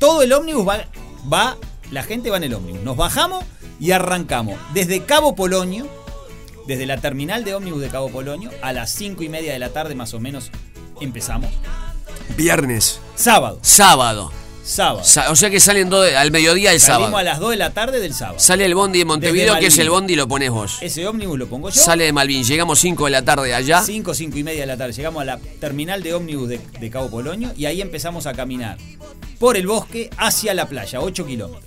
todo 0.00 0.22
el 0.22 0.32
ómnibus 0.32 0.66
va, 0.66 0.84
va. 1.32 1.56
La 1.90 2.02
gente 2.02 2.30
va 2.30 2.36
en 2.38 2.44
el 2.44 2.54
ómnibus. 2.54 2.82
Nos 2.82 2.96
bajamos 2.96 3.44
y 3.80 3.92
arrancamos. 3.92 4.58
Desde 4.72 5.04
Cabo 5.04 5.34
Polonio, 5.34 5.86
desde 6.66 6.86
la 6.86 6.98
terminal 6.98 7.44
de 7.44 7.54
ómnibus 7.54 7.80
de 7.80 7.88
Cabo 7.88 8.10
Polonio, 8.10 8.50
a 8.62 8.72
las 8.72 8.90
5 8.90 9.22
y 9.22 9.28
media 9.28 9.52
de 9.52 9.58
la 9.58 9.70
tarde 9.70 9.94
más 9.94 10.14
o 10.14 10.20
menos 10.20 10.50
empezamos. 11.00 11.50
Viernes. 12.36 13.00
Sábado. 13.14 13.58
Sábado. 13.62 14.43
Sábado. 14.64 15.04
Sa- 15.04 15.30
o 15.30 15.36
sea 15.36 15.50
que 15.50 15.60
salen 15.60 15.92
al 15.92 16.30
mediodía 16.30 16.70
del 16.70 16.80
Salimos 16.80 17.08
sábado. 17.10 17.18
a 17.18 17.22
las 17.22 17.38
2 17.38 17.50
de 17.50 17.56
la 17.56 17.70
tarde 17.74 18.00
del 18.00 18.14
sábado. 18.14 18.38
Sale 18.40 18.64
el 18.64 18.74
bondi 18.74 19.00
de 19.00 19.04
Montevideo, 19.04 19.58
que 19.58 19.66
es 19.66 19.78
el 19.78 19.90
bondi 19.90 20.14
y 20.14 20.16
lo 20.16 20.26
pones 20.26 20.50
vos. 20.50 20.78
Ese 20.80 21.06
ómnibus 21.06 21.38
lo 21.38 21.46
pongo 21.48 21.68
yo. 21.68 21.80
Sale 21.80 22.04
de 22.04 22.12
Malvin, 22.14 22.42
llegamos 22.44 22.78
5 22.78 23.04
de 23.04 23.10
la 23.10 23.22
tarde 23.22 23.54
allá. 23.54 23.82
5, 23.82 24.14
5 24.14 24.38
y 24.38 24.42
media 24.42 24.60
de 24.62 24.66
la 24.66 24.76
tarde. 24.78 24.94
Llegamos 24.94 25.20
a 25.20 25.24
la 25.26 25.38
terminal 25.60 26.02
de 26.02 26.14
ómnibus 26.14 26.48
de, 26.48 26.60
de 26.80 26.90
Cabo 26.90 27.10
Polonio 27.10 27.52
y 27.56 27.66
ahí 27.66 27.82
empezamos 27.82 28.26
a 28.26 28.32
caminar 28.32 28.78
por 29.38 29.56
el 29.58 29.66
bosque 29.66 30.08
hacia 30.16 30.54
la 30.54 30.66
playa, 30.66 31.00
8 31.00 31.26
kilómetros. 31.26 31.64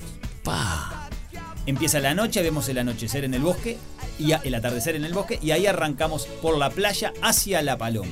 Empieza 1.65 1.99
la 1.99 2.15
noche, 2.15 2.41
vemos 2.41 2.67
el 2.69 2.77
anochecer 2.77 3.25
en 3.25 3.33
el 3.33 3.41
bosque 3.41 3.77
y 4.17 4.31
a- 4.31 4.41
el 4.43 4.55
atardecer 4.55 4.95
en 4.95 5.03
el 5.05 5.13
bosque 5.13 5.37
y 5.41 5.51
ahí 5.51 5.67
arrancamos 5.67 6.25
por 6.41 6.57
la 6.57 6.69
playa 6.69 7.13
hacia 7.21 7.61
La 7.61 7.77
Paloma. 7.77 8.09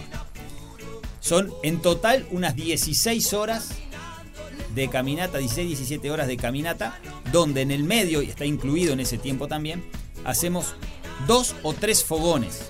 Son 1.22 1.51
en 1.63 1.82
total 1.82 2.27
unas 2.32 2.56
16 2.56 3.34
horas 3.34 3.70
de 4.75 4.89
caminata, 4.89 5.38
16, 5.38 5.67
17 5.70 6.12
horas 6.12 6.27
de 6.27 6.38
caminata, 6.38 7.00
donde 7.32 7.62
en 7.62 7.72
el 7.72 7.84
medio, 7.84 8.22
y 8.22 8.29
está 8.29 8.46
incluido 8.46 8.94
en 8.94 9.00
ese 9.00 9.17
tiempo 9.17 9.48
también, 9.48 9.84
hacemos 10.25 10.75
dos 11.27 11.55
o 11.63 11.74
tres 11.74 12.03
fogones. 12.03 12.70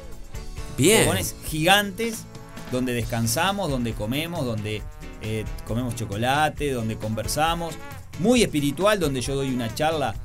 Bien. 0.78 1.04
Fogones 1.04 1.36
gigantes, 1.48 2.26
donde 2.72 2.94
descansamos, 2.94 3.70
donde 3.70 3.94
comemos, 3.94 4.46
donde 4.46 4.82
eh, 5.22 5.46
comemos 5.66 5.96
chocolate, 5.96 6.72
donde 6.72 6.98
conversamos. 6.98 7.76
Muy 8.20 8.44
espiritual, 8.44 9.00
donde 9.00 9.22
yo 9.22 9.36
doy 9.36 9.54
una 9.54 9.74
charla 9.74 10.16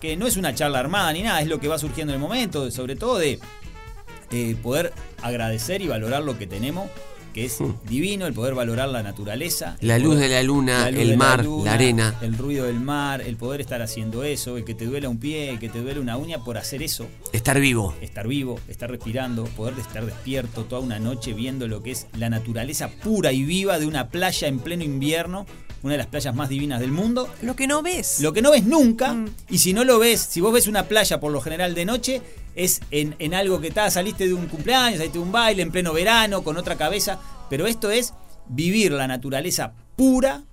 que 0.00 0.16
no 0.16 0.26
es 0.26 0.36
una 0.36 0.54
charla 0.54 0.80
armada 0.80 1.12
ni 1.12 1.22
nada, 1.22 1.40
es 1.40 1.46
lo 1.46 1.60
que 1.60 1.68
va 1.68 1.78
surgiendo 1.78 2.12
en 2.12 2.16
el 2.16 2.20
momento, 2.20 2.70
sobre 2.72 2.96
todo 2.96 3.18
de 3.18 3.38
eh, 4.32 4.56
poder 4.60 4.92
agradecer 5.22 5.80
y 5.80 5.86
valorar 5.86 6.22
lo 6.24 6.36
que 6.36 6.46
tenemos, 6.46 6.90
que 7.32 7.44
es 7.46 7.58
divino, 7.88 8.26
el 8.26 8.32
poder 8.34 8.54
valorar 8.54 8.88
la 8.88 9.02
naturaleza. 9.02 9.76
La 9.80 9.98
luz 9.98 10.14
poder- 10.14 10.28
de 10.28 10.34
la 10.36 10.42
luna, 10.42 10.90
la 10.90 11.00
el 11.00 11.16
mar, 11.16 11.44
luna, 11.44 11.64
la 11.64 11.72
arena. 11.74 12.14
El 12.22 12.36
ruido 12.36 12.66
del 12.66 12.80
mar, 12.80 13.20
el 13.22 13.36
poder 13.36 13.60
estar 13.60 13.82
haciendo 13.82 14.22
eso, 14.24 14.56
el 14.56 14.64
que 14.64 14.74
te 14.74 14.84
duela 14.86 15.08
un 15.08 15.18
pie, 15.18 15.50
el 15.50 15.58
que 15.58 15.68
te 15.68 15.80
duele 15.80 16.00
una 16.00 16.16
uña 16.16 16.44
por 16.44 16.58
hacer 16.58 16.82
eso. 16.82 17.06
Estar 17.32 17.58
vivo. 17.60 17.94
Estar 18.00 18.28
vivo, 18.28 18.58
estar 18.68 18.90
respirando, 18.90 19.44
poder 19.44 19.74
estar 19.78 20.04
despierto 20.04 20.64
toda 20.64 20.80
una 20.82 20.98
noche 20.98 21.32
viendo 21.32 21.66
lo 21.68 21.82
que 21.82 21.92
es 21.92 22.06
la 22.18 22.30
naturaleza 22.30 22.90
pura 23.02 23.32
y 23.32 23.42
viva 23.44 23.78
de 23.78 23.86
una 23.86 24.08
playa 24.10 24.48
en 24.48 24.58
pleno 24.58 24.84
invierno, 24.84 25.46
una 25.82 25.92
de 25.92 25.98
las 25.98 26.06
playas 26.06 26.34
más 26.34 26.48
divinas 26.48 26.80
del 26.80 26.92
mundo. 26.92 27.28
Lo 27.42 27.56
que 27.56 27.66
no 27.66 27.82
ves. 27.82 28.20
Lo 28.20 28.32
que 28.32 28.42
no 28.42 28.50
ves 28.52 28.64
nunca, 28.64 29.16
y 29.50 29.58
si 29.58 29.72
no 29.72 29.84
lo 29.84 29.98
ves, 29.98 30.20
si 30.20 30.40
vos 30.40 30.52
ves 30.52 30.66
una 30.68 30.84
playa 30.88 31.18
por 31.20 31.32
lo 31.32 31.40
general 31.40 31.74
de 31.74 31.84
noche, 31.84 32.22
es 32.54 32.80
en, 32.90 33.16
en 33.18 33.34
algo 33.34 33.60
que 33.60 33.68
está, 33.68 33.90
saliste 33.90 34.26
de 34.28 34.34
un 34.34 34.46
cumpleaños, 34.46 34.98
saliste 34.98 35.18
de 35.18 35.24
un 35.24 35.32
baile 35.32 35.62
en 35.62 35.72
pleno 35.72 35.92
verano, 35.92 36.42
con 36.44 36.56
otra 36.56 36.76
cabeza, 36.76 37.18
pero 37.50 37.66
esto 37.66 37.90
es 37.90 38.12
vivir 38.48 38.92
la 38.92 39.06
naturaleza 39.08 39.72
pura, 39.96 40.44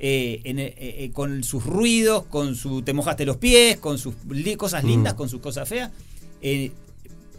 eh, 0.00 0.40
en, 0.44 0.58
eh, 0.58 0.74
eh, 0.76 1.10
con 1.12 1.42
sus 1.44 1.64
ruidos, 1.64 2.24
con 2.26 2.54
su 2.54 2.82
te 2.82 2.92
mojaste 2.92 3.24
los 3.24 3.36
pies, 3.36 3.78
con 3.78 3.98
sus 3.98 4.14
li- 4.30 4.54
cosas 4.56 4.84
lindas, 4.84 5.14
Mm. 5.14 5.16
con 5.16 5.28
sus 5.28 5.40
cosas 5.40 5.68
feas. 5.68 5.90
Eh, 6.42 6.70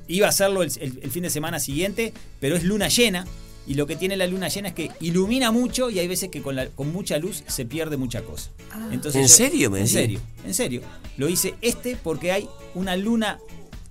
iba 0.07 0.25
a 0.25 0.29
hacerlo 0.29 0.63
el, 0.63 0.71
el- 0.81 0.99
el 1.03 1.11
fin 1.11 1.23
de 1.23 1.29
semana 1.29 1.59
siguiente, 1.59 2.11
pero 2.39 2.55
es 2.55 2.63
luna 2.63 2.87
llena. 2.89 3.25
Y 3.69 3.75
lo 3.75 3.85
que 3.85 3.95
tiene 3.95 4.17
la 4.17 4.25
luna 4.25 4.47
llena 4.49 4.69
es 4.69 4.73
que 4.73 4.89
ilumina 4.99 5.51
mucho 5.51 5.89
y 5.91 5.99
hay 5.99 6.07
veces 6.07 6.29
que 6.29 6.41
con, 6.41 6.55
la- 6.55 6.67
con 6.69 6.91
mucha 6.91 7.19
luz 7.19 7.43
se 7.47 7.65
pierde 7.65 7.97
mucha 7.97 8.23
cosa. 8.23 8.49
Entonces 8.91 9.21
¿En 9.21 9.27
yo- 9.27 9.33
serio 9.33 9.69
me 9.69 9.77
En 9.77 9.83
decís? 9.85 9.93
serio, 9.93 10.19
en 10.43 10.53
serio. 10.55 10.81
Lo 11.17 11.29
hice 11.29 11.53
este 11.61 11.95
porque 11.95 12.31
hay 12.31 12.49
una 12.73 12.95
luna 12.97 13.39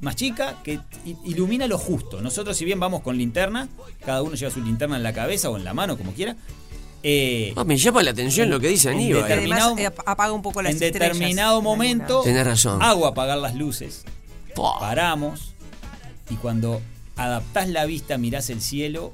más 0.00 0.16
chica 0.16 0.58
que 0.64 0.80
ilumina 1.24 1.68
lo 1.68 1.78
justo. 1.78 2.20
Nosotros 2.20 2.56
si 2.56 2.64
bien 2.64 2.80
vamos 2.80 3.02
con 3.02 3.16
linterna, 3.16 3.68
cada 4.04 4.22
uno 4.22 4.34
lleva 4.34 4.50
su 4.50 4.60
linterna 4.62 4.96
en 4.96 5.04
la 5.04 5.12
cabeza 5.12 5.48
o 5.48 5.56
en 5.56 5.62
la 5.64 5.74
mano, 5.74 5.96
como 5.96 6.12
quiera. 6.12 6.36
eh, 7.04 7.52
Ah, 7.56 7.62
me 7.62 7.76
llama 7.76 8.02
la 8.02 8.10
atención 8.10 8.46
en- 8.46 8.50
lo 8.50 8.58
que 8.58 8.66
dice 8.66 8.88
en 8.90 8.96
Aníbal. 8.98 9.22
determinado- 9.22 9.74
Además, 9.74 9.92
eh, 9.96 10.02
apaga 10.06 10.32
un 10.32 10.42
poco 10.42 10.60
las 10.60 10.72
en 10.72 10.78
determinado 10.80 11.62
momento 11.62 12.22
Tenés 12.22 12.44
razón. 12.44 12.82
hago 12.82 13.06
apagar 13.06 13.38
las 13.38 13.54
luces, 13.54 14.04
paramos 14.80 15.54
y 16.30 16.34
cuando 16.34 16.80
adaptás 17.16 17.68
la 17.68 17.84
vista 17.86 18.18
mirás 18.18 18.50
el 18.50 18.60
cielo 18.60 19.12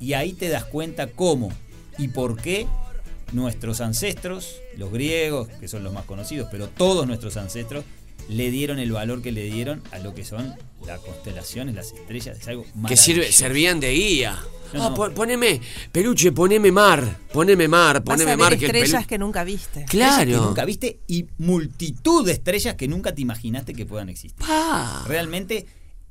y 0.00 0.14
ahí 0.14 0.32
te 0.32 0.48
das 0.48 0.64
cuenta 0.64 1.06
cómo 1.08 1.52
y 1.98 2.08
por 2.08 2.40
qué 2.40 2.66
nuestros 3.32 3.80
ancestros, 3.80 4.56
los 4.76 4.90
griegos, 4.90 5.48
que 5.60 5.68
son 5.68 5.84
los 5.84 5.92
más 5.92 6.04
conocidos, 6.04 6.48
pero 6.50 6.68
todos 6.68 7.06
nuestros 7.06 7.36
ancestros 7.36 7.84
le 8.28 8.50
dieron 8.50 8.78
el 8.78 8.92
valor 8.92 9.22
que 9.22 9.32
le 9.32 9.44
dieron 9.44 9.82
a 9.92 9.98
lo 9.98 10.14
que 10.14 10.24
son 10.24 10.54
las 10.86 11.00
constelaciones, 11.00 11.74
las 11.74 11.92
estrellas, 11.92 12.38
es 12.40 12.48
algo 12.48 12.64
Que 12.88 12.96
sirve, 12.96 13.30
servían 13.32 13.80
de 13.80 13.92
guía. 13.92 14.38
No, 14.72 14.84
Ah, 14.86 14.94
no. 14.96 15.14
poneme, 15.14 15.60
peluche, 15.90 16.30
poneme 16.30 16.70
mar, 16.70 17.18
poneme 17.32 17.66
mar, 17.66 17.96
Vas 18.04 18.14
poneme 18.14 18.30
ver 18.36 18.38
mar. 18.38 18.56
que 18.58 18.66
el 18.66 18.76
estrellas 18.76 19.04
que 19.06 19.18
nunca 19.18 19.42
viste. 19.42 19.80
Estrellas 19.80 20.14
Claro. 20.16 20.30
que 20.30 20.46
nunca 20.46 20.64
viste 20.64 21.00
y 21.08 21.26
multitud 21.38 22.24
de 22.24 22.32
estrellas 22.32 22.76
que 22.76 22.86
nunca 22.86 23.12
te 23.12 23.20
imaginaste 23.22 23.74
que 23.74 23.84
puedan 23.84 24.08
existir. 24.08 24.46
Realmente 25.08 25.66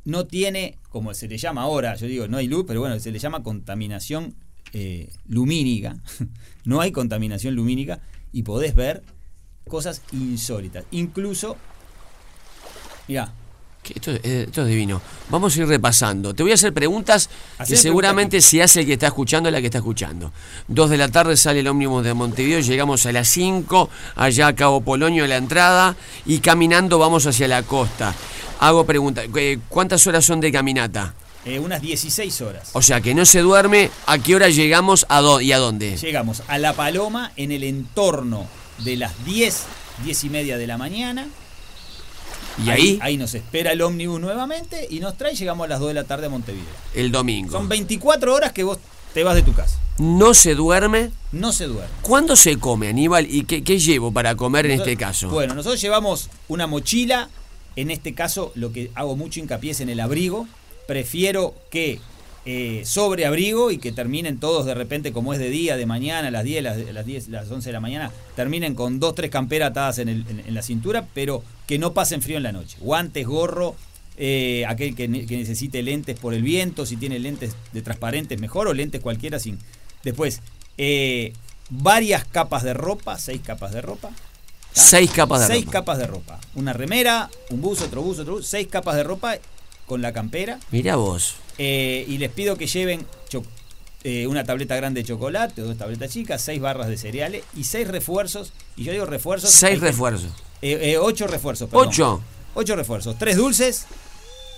no 0.05 0.25
tiene, 0.25 0.77
como 0.89 1.13
se 1.13 1.27
le 1.27 1.37
llama 1.37 1.63
ahora, 1.63 1.95
yo 1.95 2.07
digo, 2.07 2.27
no 2.27 2.37
hay 2.37 2.47
luz, 2.47 2.65
pero 2.67 2.79
bueno, 2.79 2.99
se 2.99 3.11
le 3.11 3.19
llama 3.19 3.43
contaminación 3.43 4.35
eh, 4.73 5.09
lumínica. 5.27 5.97
no 6.65 6.81
hay 6.81 6.91
contaminación 6.91 7.55
lumínica 7.55 8.01
y 8.31 8.43
podés 8.43 8.75
ver 8.75 9.03
cosas 9.67 10.01
insólitas. 10.11 10.85
Incluso, 10.91 11.57
Que 13.07 13.19
Esto, 13.83 14.11
eh, 14.11 14.45
esto 14.47 14.61
es 14.61 14.67
divino. 14.67 15.01
Vamos 15.29 15.55
a 15.55 15.59
ir 15.61 15.67
repasando. 15.67 16.33
Te 16.35 16.43
voy 16.43 16.51
a 16.51 16.55
hacer 16.55 16.73
preguntas 16.73 17.27
que 17.67 17.75
seguramente 17.75 18.31
preguntas. 18.37 18.49
si 18.49 18.61
hace 18.61 18.81
el 18.81 18.85
que 18.85 18.93
está 18.93 19.07
escuchando, 19.07 19.49
la 19.49 19.59
que 19.61 19.65
está 19.67 19.79
escuchando. 19.79 20.31
Dos 20.67 20.89
de 20.91 20.97
la 20.97 21.07
tarde 21.09 21.35
sale 21.37 21.61
el 21.61 21.67
ómnibus 21.67 22.03
de 22.03 22.13
Montevideo, 22.13 22.59
llegamos 22.59 23.05
a 23.07 23.11
las 23.11 23.29
5, 23.29 23.89
allá 24.15 24.47
a 24.47 24.55
Cabo 24.55 24.81
Polonio 24.81 25.25
la 25.25 25.37
entrada, 25.37 25.95
y 26.25 26.39
caminando 26.39 26.99
vamos 26.99 27.25
hacia 27.25 27.47
la 27.47 27.63
costa. 27.63 28.13
Hago 28.59 28.85
preguntas. 28.85 29.25
eh, 29.35 29.57
¿Cuántas 29.69 30.05
horas 30.05 30.23
son 30.25 30.39
de 30.39 30.51
caminata? 30.51 31.15
eh, 31.45 31.57
unas 31.57 31.81
16 31.81 32.41
horas. 32.41 32.69
O 32.73 32.81
sea, 32.83 33.01
que 33.01 33.15
no 33.15 33.25
se 33.25 33.39
duerme. 33.39 33.89
¿A 34.05 34.19
qué 34.19 34.35
hora 34.35 34.49
llegamos 34.49 35.05
a 35.09 35.21
dó- 35.21 35.41
y 35.41 35.51
a 35.53 35.57
dónde? 35.57 35.95
Llegamos 35.97 36.43
a 36.47 36.57
La 36.59 36.73
Paloma 36.73 37.31
en 37.37 37.51
el 37.53 37.63
entorno 37.63 38.45
de 38.79 38.97
las 38.97 39.25
10, 39.25 39.63
10 40.03 40.23
y 40.25 40.29
media 40.29 40.57
de 40.57 40.67
la 40.67 40.77
mañana. 40.77 41.27
¿Y 42.63 42.69
ahí? 42.69 42.99
Ahí 43.01 43.17
nos 43.17 43.33
espera 43.33 43.71
el 43.71 43.81
ómnibus 43.81 44.19
nuevamente 44.19 44.87
y 44.89 44.99
nos 44.99 45.17
trae 45.17 45.33
y 45.33 45.35
llegamos 45.35 45.65
a 45.65 45.69
las 45.69 45.79
2 45.79 45.89
de 45.89 45.93
la 45.93 46.03
tarde 46.03 46.27
a 46.27 46.29
Montevideo. 46.29 46.73
El 46.93 47.11
domingo. 47.11 47.51
Son 47.51 47.69
24 47.69 48.33
horas 48.33 48.51
que 48.51 48.63
vos 48.63 48.77
te 49.13 49.23
vas 49.23 49.35
de 49.35 49.41
tu 49.41 49.53
casa. 49.53 49.79
No 49.97 50.33
se 50.33 50.55
duerme. 50.55 51.11
No 51.31 51.51
se 51.51 51.65
duerme. 51.65 51.93
¿Cuándo 52.01 52.35
se 52.35 52.57
come, 52.57 52.87
Aníbal? 52.87 53.27
¿Y 53.29 53.43
qué, 53.43 53.63
qué 53.63 53.79
llevo 53.79 54.11
para 54.11 54.35
comer 54.35 54.65
en 54.65 54.71
este 54.73 54.95
caso? 54.95 55.29
Bueno, 55.29 55.53
nosotros 55.53 55.81
llevamos 55.81 56.29
una 56.47 56.67
mochila. 56.67 57.29
En 57.75 57.91
este 57.91 58.13
caso, 58.13 58.51
lo 58.55 58.71
que 58.73 58.91
hago 58.95 59.15
mucho 59.15 59.39
hincapié 59.39 59.71
es 59.71 59.81
en 59.81 59.89
el 59.89 59.99
abrigo. 59.99 60.47
Prefiero 60.87 61.53
que 61.69 61.99
eh, 62.45 62.81
sobre 62.85 63.25
abrigo 63.25 63.69
y 63.71 63.77
que 63.77 63.91
terminen 63.91 64.39
todos 64.39 64.65
de 64.65 64.73
repente, 64.73 65.11
como 65.11 65.33
es 65.33 65.39
de 65.39 65.49
día, 65.49 65.77
de 65.77 65.85
mañana, 65.85 66.29
a 66.29 66.31
las 66.31 66.43
10, 66.43 66.63
las, 66.63 66.77
las 66.93 67.05
10, 67.05 67.27
las 67.29 67.51
11 67.51 67.69
de 67.69 67.73
la 67.73 67.79
mañana, 67.79 68.11
terminen 68.35 68.75
con 68.75 68.99
dos, 68.99 69.13
tres 69.15 69.29
camperas 69.29 69.71
atadas 69.71 69.99
en, 69.99 70.09
el- 70.09 70.25
en- 70.29 70.43
en 70.47 70.53
la 70.53 70.61
cintura, 70.61 71.07
pero 71.13 71.43
que 71.67 71.77
no 71.79 71.93
pasen 71.93 72.21
frío 72.21 72.37
en 72.37 72.43
la 72.43 72.51
noche. 72.51 72.77
Guantes, 72.79 73.27
gorro, 73.27 73.75
eh, 74.17 74.65
aquel 74.67 74.95
que, 74.95 75.07
ne- 75.07 75.25
que 75.25 75.37
necesite 75.37 75.81
lentes 75.83 76.17
por 76.19 76.33
el 76.33 76.41
viento, 76.43 76.85
si 76.85 76.97
tiene 76.97 77.19
lentes 77.19 77.55
de 77.73 77.81
transparentes 77.81 78.39
mejor 78.39 78.67
o 78.67 78.73
lentes 78.73 79.01
cualquiera 79.01 79.37
sin... 79.39 79.59
Después, 80.03 80.41
eh, 80.77 81.33
varias 81.69 82.25
capas 82.25 82.63
de 82.63 82.73
ropa, 82.73 83.17
seis 83.19 83.41
capas 83.43 83.73
de 83.73 83.81
ropa. 83.81 84.09
¿tá? 84.09 84.15
Seis 84.73 85.11
capas 85.11 85.41
de 85.41 85.47
Seis 85.47 85.65
ropa. 85.65 85.71
capas 85.79 85.97
de 85.99 86.07
ropa. 86.07 86.39
Una 86.55 86.73
remera, 86.73 87.29
un 87.49 87.61
buzo, 87.61 87.85
otro 87.85 88.01
buzo, 88.01 88.21
otro 88.21 88.35
buzo, 88.35 88.47
seis 88.47 88.67
capas 88.67 88.95
de 88.95 89.03
ropa 89.03 89.35
con 89.85 90.01
la 90.01 90.13
campera. 90.13 90.59
Mirá 90.71 90.95
vos. 90.95 91.35
Eh, 91.59 92.05
y 92.07 92.17
les 92.17 92.31
pido 92.31 92.55
que 92.57 92.65
lleven 92.67 93.05
eh, 94.05 94.27
una 94.27 94.45
tableta 94.45 94.75
grande 94.77 95.01
de 95.01 95.07
chocolate, 95.07 95.61
dos 95.61 95.77
tabletas 95.77 96.09
chicas, 96.11 96.41
seis 96.41 96.61
barras 96.61 96.87
de 96.87 96.97
cereales 96.97 97.43
y 97.55 97.65
seis 97.65 97.87
refuerzos. 97.87 98.53
Y 98.77 98.85
yo 98.85 98.93
digo 98.93 99.05
refuerzos. 99.05 99.51
Seis 99.51 99.79
refuerzos. 99.81 100.31
eh, 100.61 100.97
ocho 100.97 101.27
refuerzos. 101.27 101.69
perdón. 101.69 101.87
Ocho. 101.89 102.21
Ocho 102.55 102.75
refuerzos. 102.77 103.17
Tres 103.17 103.35
dulces, 103.35 103.85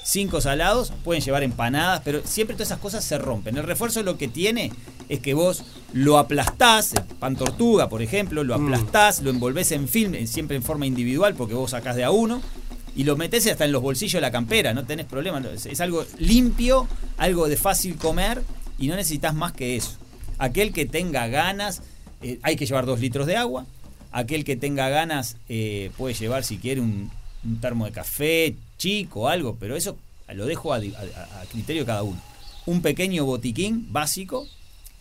cinco 0.04 0.42
salados, 0.42 0.94
pueden 1.04 1.24
llevar 1.24 1.42
empanadas, 1.44 2.02
pero 2.06 2.22
siempre 2.24 2.56
todas 2.56 2.70
esas 2.70 2.80
cosas 2.80 3.04
se 3.04 3.18
rompen. 3.18 3.58
El 3.58 3.64
refuerzo 3.64 4.02
lo 4.04 4.18
que 4.18 4.28
tiene 4.28 4.72
es 5.10 5.20
que 5.20 5.34
vos 5.34 5.64
lo 5.94 6.18
aplastás, 6.20 6.94
el 6.94 7.04
pan 7.18 7.36
tortuga, 7.36 7.90
por 7.90 8.02
ejemplo, 8.04 8.44
lo 8.44 8.58
Mm. 8.58 8.64
aplastás, 8.66 9.22
lo 9.22 9.30
envolvés 9.32 9.72
en 9.72 9.88
film, 9.90 10.26
siempre 10.28 10.56
en 10.56 10.64
forma 10.64 10.86
individual, 10.86 11.34
porque 11.34 11.54
vos 11.56 11.72
sacás 11.72 11.96
de 11.96 12.04
a 12.04 12.12
uno, 12.12 12.42
y 12.96 13.04
lo 13.04 13.16
metés 13.16 13.48
hasta 13.48 13.66
en 13.66 13.72
los 13.72 13.82
bolsillos 13.82 14.14
de 14.14 14.22
la 14.22 14.32
campera, 14.32 14.74
no 14.74 14.86
tenés 14.86 15.06
problema. 15.06 15.42
Es, 15.54 15.80
algo 15.82 16.06
limpio, 16.18 16.88
algo 17.18 17.48
de 17.48 17.58
fácil 17.58 17.96
comer, 17.98 18.42
y 18.78 18.88
no 18.88 18.96
necesitas 18.96 19.34
más 19.34 19.54
que 19.54 19.76
eso. 19.76 19.92
Aquel 20.38 20.74
que 20.74 20.86
tenga 20.86 21.28
ganas, 21.28 21.82
eh, 22.22 22.40
hay 22.44 22.56
que 22.56 22.66
llevar 22.66 22.86
dos 22.86 23.00
litros 23.00 23.28
de 23.28 23.38
agua. 23.38 23.66
Aquel 24.12 24.44
que 24.44 24.56
tenga 24.58 24.90
ganas 24.90 25.38
eh, 25.48 25.92
puede 25.98 26.16
llevar, 26.16 26.44
si 26.44 26.58
quiere, 26.58 26.82
un, 26.82 27.10
termo 27.62 27.86
de 27.86 27.92
café 27.92 28.56
chico 28.78 29.28
algo, 29.30 29.56
pero 29.60 29.76
eso 29.76 29.98
lo 30.34 30.46
dejo 30.46 30.74
a, 30.74 30.78
a- 30.78 31.42
a 31.42 31.46
criterio 31.52 31.84
de 31.84 31.86
cada 31.88 32.04
uno. 32.04 32.20
Un 32.66 32.82
pequeño 32.82 33.26
botiquín 33.26 33.88
básico. 33.92 34.48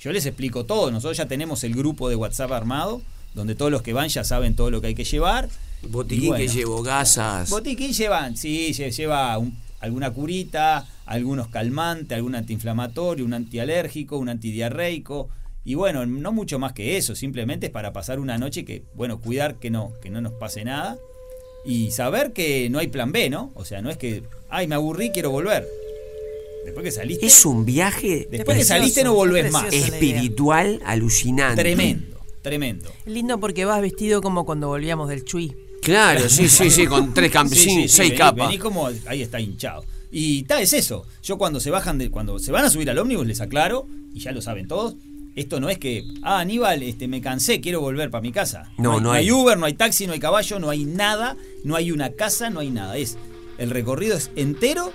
Yo 0.00 0.12
les 0.12 0.24
explico 0.26 0.64
todo. 0.64 0.90
Nosotros 0.90 1.16
ya 1.18 1.26
tenemos 1.26 1.64
el 1.64 1.74
grupo 1.74 2.08
de 2.08 2.16
WhatsApp 2.16 2.52
armado, 2.52 3.02
donde 3.34 3.54
todos 3.54 3.70
los 3.70 3.82
que 3.82 3.92
van 3.92 4.08
ya 4.08 4.24
saben 4.24 4.56
todo 4.56 4.70
lo 4.70 4.80
que 4.80 4.88
hay 4.88 4.94
que 4.94 5.04
llevar. 5.04 5.48
Botiquín 5.82 6.28
bueno, 6.28 6.44
que 6.44 6.48
llevo, 6.52 6.82
gasas. 6.82 7.50
Botiquín 7.50 7.92
llevan, 7.92 8.36
sí, 8.36 8.70
lle- 8.72 8.90
lleva 8.90 9.36
un- 9.38 9.56
alguna 9.80 10.10
curita, 10.12 10.86
algunos 11.06 11.48
calmantes, 11.48 12.16
algún 12.16 12.34
antiinflamatorio, 12.34 13.24
un 13.24 13.34
antialérgico, 13.34 14.18
un 14.18 14.28
antidiarreico. 14.28 15.28
Y 15.64 15.74
bueno, 15.74 16.06
no 16.06 16.32
mucho 16.32 16.58
más 16.58 16.72
que 16.72 16.96
eso, 16.96 17.14
simplemente 17.14 17.66
es 17.66 17.72
para 17.72 17.92
pasar 17.92 18.18
una 18.20 18.38
noche 18.38 18.64
que, 18.64 18.82
bueno, 18.94 19.20
cuidar 19.20 19.56
que 19.56 19.70
no, 19.70 19.92
que 20.02 20.10
no 20.10 20.20
nos 20.20 20.32
pase 20.34 20.64
nada. 20.64 20.98
y 21.62 21.90
saber 21.90 22.32
que 22.32 22.70
no 22.70 22.78
hay 22.78 22.86
plan 22.88 23.12
B, 23.12 23.28
¿no? 23.28 23.52
O 23.54 23.66
sea, 23.66 23.82
no 23.82 23.90
es 23.90 23.98
que, 23.98 24.22
ay, 24.48 24.66
me 24.66 24.74
aburrí, 24.76 25.10
quiero 25.10 25.30
volver. 25.30 25.68
Después 26.64 26.84
que 26.84 26.90
saliste. 26.90 27.26
Es 27.26 27.44
un 27.44 27.66
viaje 27.66 28.26
Después 28.30 28.56
que 28.56 28.64
saliste 28.64 29.04
no 29.04 29.12
volvés 29.12 29.52
más. 29.52 29.70
espiritual 29.72 30.80
alucinante. 30.86 31.60
Tremendo, 31.62 32.18
tremendo. 32.42 32.90
Lindo 33.04 33.38
porque 33.38 33.66
vas 33.66 33.80
vestido 33.82 34.22
como 34.22 34.46
cuando 34.46 34.68
volvíamos 34.68 35.10
del 35.10 35.22
Chui. 35.24 35.54
Claro, 35.82 36.28
sí, 36.28 36.48
sí, 36.48 36.70
sí, 36.70 36.86
con 36.86 37.14
tres 37.14 37.32
Sí, 37.32 37.48
sí, 37.48 37.54
sí, 37.56 37.70
sí, 37.82 37.88
seis 37.88 38.12
vení- 38.12 38.18
capas. 38.18 38.48
vení 38.48 38.58
como 38.58 38.88
ahí 39.06 39.22
está 39.22 39.40
hinchado. 39.40 39.84
Y 40.12 40.42
tal 40.42 40.60
es 40.62 40.72
eso. 40.72 41.06
Yo 41.22 41.38
cuando 41.38 41.60
se 41.60 41.70
bajan 41.70 41.96
de, 41.98 42.10
cuando 42.10 42.38
se 42.38 42.52
van 42.52 42.64
a 42.64 42.70
subir 42.70 42.90
al 42.90 42.98
ómnibus 42.98 43.26
les 43.26 43.40
aclaro, 43.40 43.86
y 44.12 44.20
ya 44.20 44.32
lo 44.32 44.42
saben 44.42 44.66
todos, 44.66 44.96
esto 45.36 45.60
no 45.60 45.68
es 45.70 45.78
que, 45.78 46.04
ah, 46.22 46.40
Aníbal, 46.40 46.82
este, 46.82 47.06
me 47.06 47.20
cansé, 47.20 47.60
quiero 47.60 47.80
volver 47.80 48.10
para 48.10 48.20
mi 48.20 48.32
casa. 48.32 48.70
No, 48.78 48.94
hay, 48.96 49.00
no 49.00 49.12
hay. 49.12 49.30
Uber, 49.30 49.56
no 49.56 49.66
hay 49.66 49.74
taxi, 49.74 50.06
no 50.06 50.12
hay 50.12 50.18
caballo, 50.20 50.58
no 50.58 50.68
hay 50.68 50.84
nada, 50.84 51.36
no 51.64 51.76
hay 51.76 51.92
una 51.92 52.10
casa, 52.10 52.50
no 52.50 52.60
hay 52.60 52.70
nada. 52.70 52.96
Es 52.96 53.16
el 53.56 53.70
recorrido 53.70 54.16
es 54.16 54.30
entero 54.36 54.92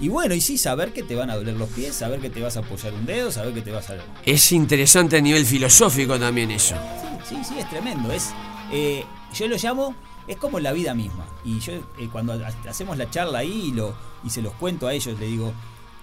y 0.00 0.08
bueno, 0.08 0.34
y 0.34 0.40
sí, 0.40 0.58
saber 0.58 0.92
que 0.92 1.02
te 1.02 1.14
van 1.14 1.30
a 1.30 1.36
doler 1.36 1.56
los 1.56 1.70
pies, 1.70 1.94
saber 1.94 2.20
que 2.20 2.30
te 2.30 2.40
vas 2.40 2.56
a 2.56 2.60
apoyar 2.60 2.92
un 2.92 3.06
dedo, 3.06 3.32
saber 3.32 3.54
que 3.54 3.62
te 3.62 3.70
vas 3.72 3.88
a... 3.90 3.96
Es 4.26 4.52
interesante 4.52 5.16
a 5.16 5.20
nivel 5.20 5.44
filosófico 5.46 6.18
también 6.18 6.50
eso. 6.50 6.76
Sí, 7.28 7.36
sí, 7.48 7.54
es 7.58 7.68
tremendo. 7.70 8.12
Es, 8.12 8.28
eh, 8.72 9.02
yo 9.34 9.48
lo 9.48 9.56
llamo, 9.56 9.96
es 10.28 10.36
como 10.36 10.60
la 10.60 10.72
vida 10.72 10.94
misma. 10.94 11.26
Y 11.44 11.58
yo 11.60 11.72
eh, 11.72 12.08
cuando 12.12 12.32
ha- 12.34 12.70
hacemos 12.70 12.96
la 12.96 13.10
charla 13.10 13.40
ahí 13.40 13.68
y, 13.68 13.72
lo, 13.72 13.94
y 14.24 14.30
se 14.30 14.42
los 14.42 14.52
cuento 14.54 14.86
a 14.86 14.92
ellos, 14.94 15.18
le 15.18 15.26
digo, 15.26 15.52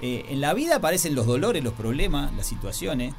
eh, 0.01 0.25
en 0.29 0.41
la 0.41 0.53
vida 0.53 0.75
aparecen 0.77 1.15
los 1.15 1.25
dolores, 1.25 1.63
los 1.63 1.74
problemas, 1.74 2.34
las 2.36 2.46
situaciones 2.46 3.13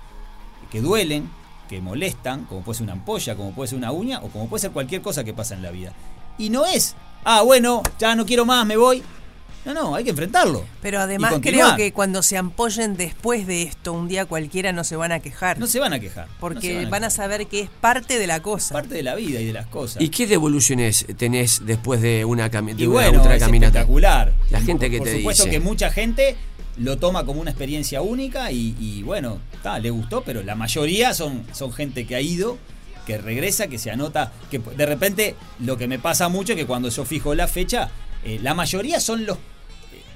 que 0.70 0.80
duelen, 0.82 1.28
que 1.68 1.80
molestan, 1.80 2.44
como 2.44 2.60
puede 2.62 2.76
ser 2.78 2.84
una 2.84 2.92
ampolla, 2.92 3.34
como 3.36 3.52
puede 3.52 3.68
ser 3.68 3.78
una 3.78 3.92
uña 3.92 4.18
o 4.20 4.28
como 4.28 4.48
puede 4.48 4.60
ser 4.62 4.70
cualquier 4.72 5.00
cosa 5.02 5.24
que 5.24 5.32
pasa 5.32 5.54
en 5.54 5.62
la 5.62 5.70
vida. 5.70 5.92
Y 6.38 6.50
no 6.50 6.66
es, 6.66 6.94
ah, 7.24 7.42
bueno, 7.42 7.82
ya 7.98 8.14
no 8.14 8.26
quiero 8.26 8.44
más, 8.44 8.66
me 8.66 8.76
voy. 8.76 9.02
No, 9.66 9.74
no, 9.74 9.94
hay 9.96 10.04
que 10.04 10.10
enfrentarlo. 10.10 10.64
Pero 10.80 11.00
además 11.00 11.34
creo 11.42 11.74
que 11.76 11.92
cuando 11.92 12.22
se 12.22 12.36
ampollen 12.38 12.96
después 12.96 13.46
de 13.46 13.62
esto, 13.64 13.92
un 13.92 14.06
día 14.08 14.24
cualquiera 14.24 14.72
no 14.72 14.84
se 14.84 14.96
van 14.96 15.12
a 15.12 15.20
quejar. 15.20 15.58
No 15.58 15.66
se 15.66 15.80
van 15.80 15.92
a 15.92 15.98
quejar. 16.00 16.28
Porque 16.40 16.84
no 16.84 16.90
van, 16.90 17.02
a 17.04 17.10
saber 17.10 17.46
que 17.48 17.60
es 17.60 17.70
parte 17.80 18.18
de 18.18 18.26
la 18.28 18.40
cosa. 18.40 18.72
Parte 18.74 18.94
de 18.94 19.02
la 19.02 19.14
vida 19.16 19.40
y 19.40 19.44
de 19.44 19.52
las 19.52 19.66
cosas. 19.66 20.00
¿Y 20.00 20.08
qué 20.08 20.26
devoluciones 20.26 21.04
tenés 21.18 21.66
después 21.66 22.00
de 22.00 22.24
una, 22.24 22.50
cami- 22.50 22.74
de 22.76 22.84
Y 22.84 22.86
una 22.86 22.94
bueno, 22.94 23.18
ultra 23.18 23.34
es 23.36 23.42
caminata? 23.42 23.80
espectacular. 23.80 24.32
La 24.50 24.60
gente 24.60 24.88
que 24.88 24.98
Por 24.98 25.06
te 25.08 25.16
supuesto 25.18 25.44
dice. 25.44 25.56
que 25.56 25.60
mucha 25.60 25.90
gente 25.90 26.36
lo 26.78 26.98
toma 26.98 27.24
como 27.26 27.40
una 27.40 27.50
experiencia 27.50 28.02
única 28.02 28.52
y, 28.52 28.76
y 28.78 29.02
bueno, 29.02 29.40
ta, 29.62 29.78
le 29.80 29.90
gustó, 29.90 30.22
pero 30.22 30.42
la 30.42 30.54
mayoría 30.54 31.12
son, 31.14 31.44
son 31.52 31.72
gente 31.72 32.06
que 32.06 32.14
ha 32.14 32.20
ido, 32.20 32.58
que 33.06 33.18
regresa, 33.18 33.66
que 33.66 33.78
se 33.78 33.90
anota, 33.90 34.30
que 34.50 34.58
de 34.58 34.86
repente 34.86 35.34
lo 35.58 35.76
que 35.76 35.88
me 35.88 35.98
pasa 35.98 36.28
mucho 36.28 36.52
es 36.52 36.58
que 36.58 36.66
cuando 36.66 36.88
yo 36.90 37.04
fijo 37.04 37.34
la 37.34 37.48
fecha, 37.48 37.90
eh, 38.24 38.38
la 38.42 38.54
mayoría 38.54 39.00
son 39.00 39.24
los 39.26 39.38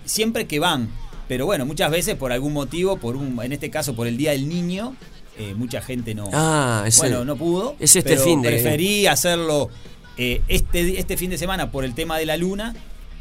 siempre 0.05 0.47
que 0.47 0.59
van, 0.59 0.89
pero 1.29 1.47
bueno, 1.47 1.65
muchas 1.67 1.91
veces 1.91 2.17
por 2.17 2.33
algún 2.33 2.53
motivo, 2.53 2.97
por 2.97 3.17
un, 3.17 3.39
en 3.43 3.53
este 3.53 3.71
caso 3.71 3.95
por 3.95 4.07
el 4.07 4.17
Día 4.17 4.33
del 4.33 4.49
Niño, 4.49 4.95
eh, 5.39 5.55
mucha 5.55 5.81
gente 5.81 6.15
no, 6.15 6.29
Ah, 6.33 6.85
ese- 6.87 7.01
bueno, 7.01 7.25
no 7.25 7.37
pudo. 7.37 7.77
es 7.79 7.97
este 7.97 8.11
pero 8.11 8.25
fin 8.25 8.43
de- 8.43 8.49
Preferí 8.51 9.07
hacerlo 9.07 9.71
eh, 10.17 10.43
este, 10.49 10.99
este 10.99 11.17
fin 11.17 11.31
de 11.31 11.39
semana 11.39 11.71
por 11.71 11.85
el 11.85 11.95
tema 11.95 12.19
de 12.19 12.27
la 12.27 12.37
luna 12.37 12.75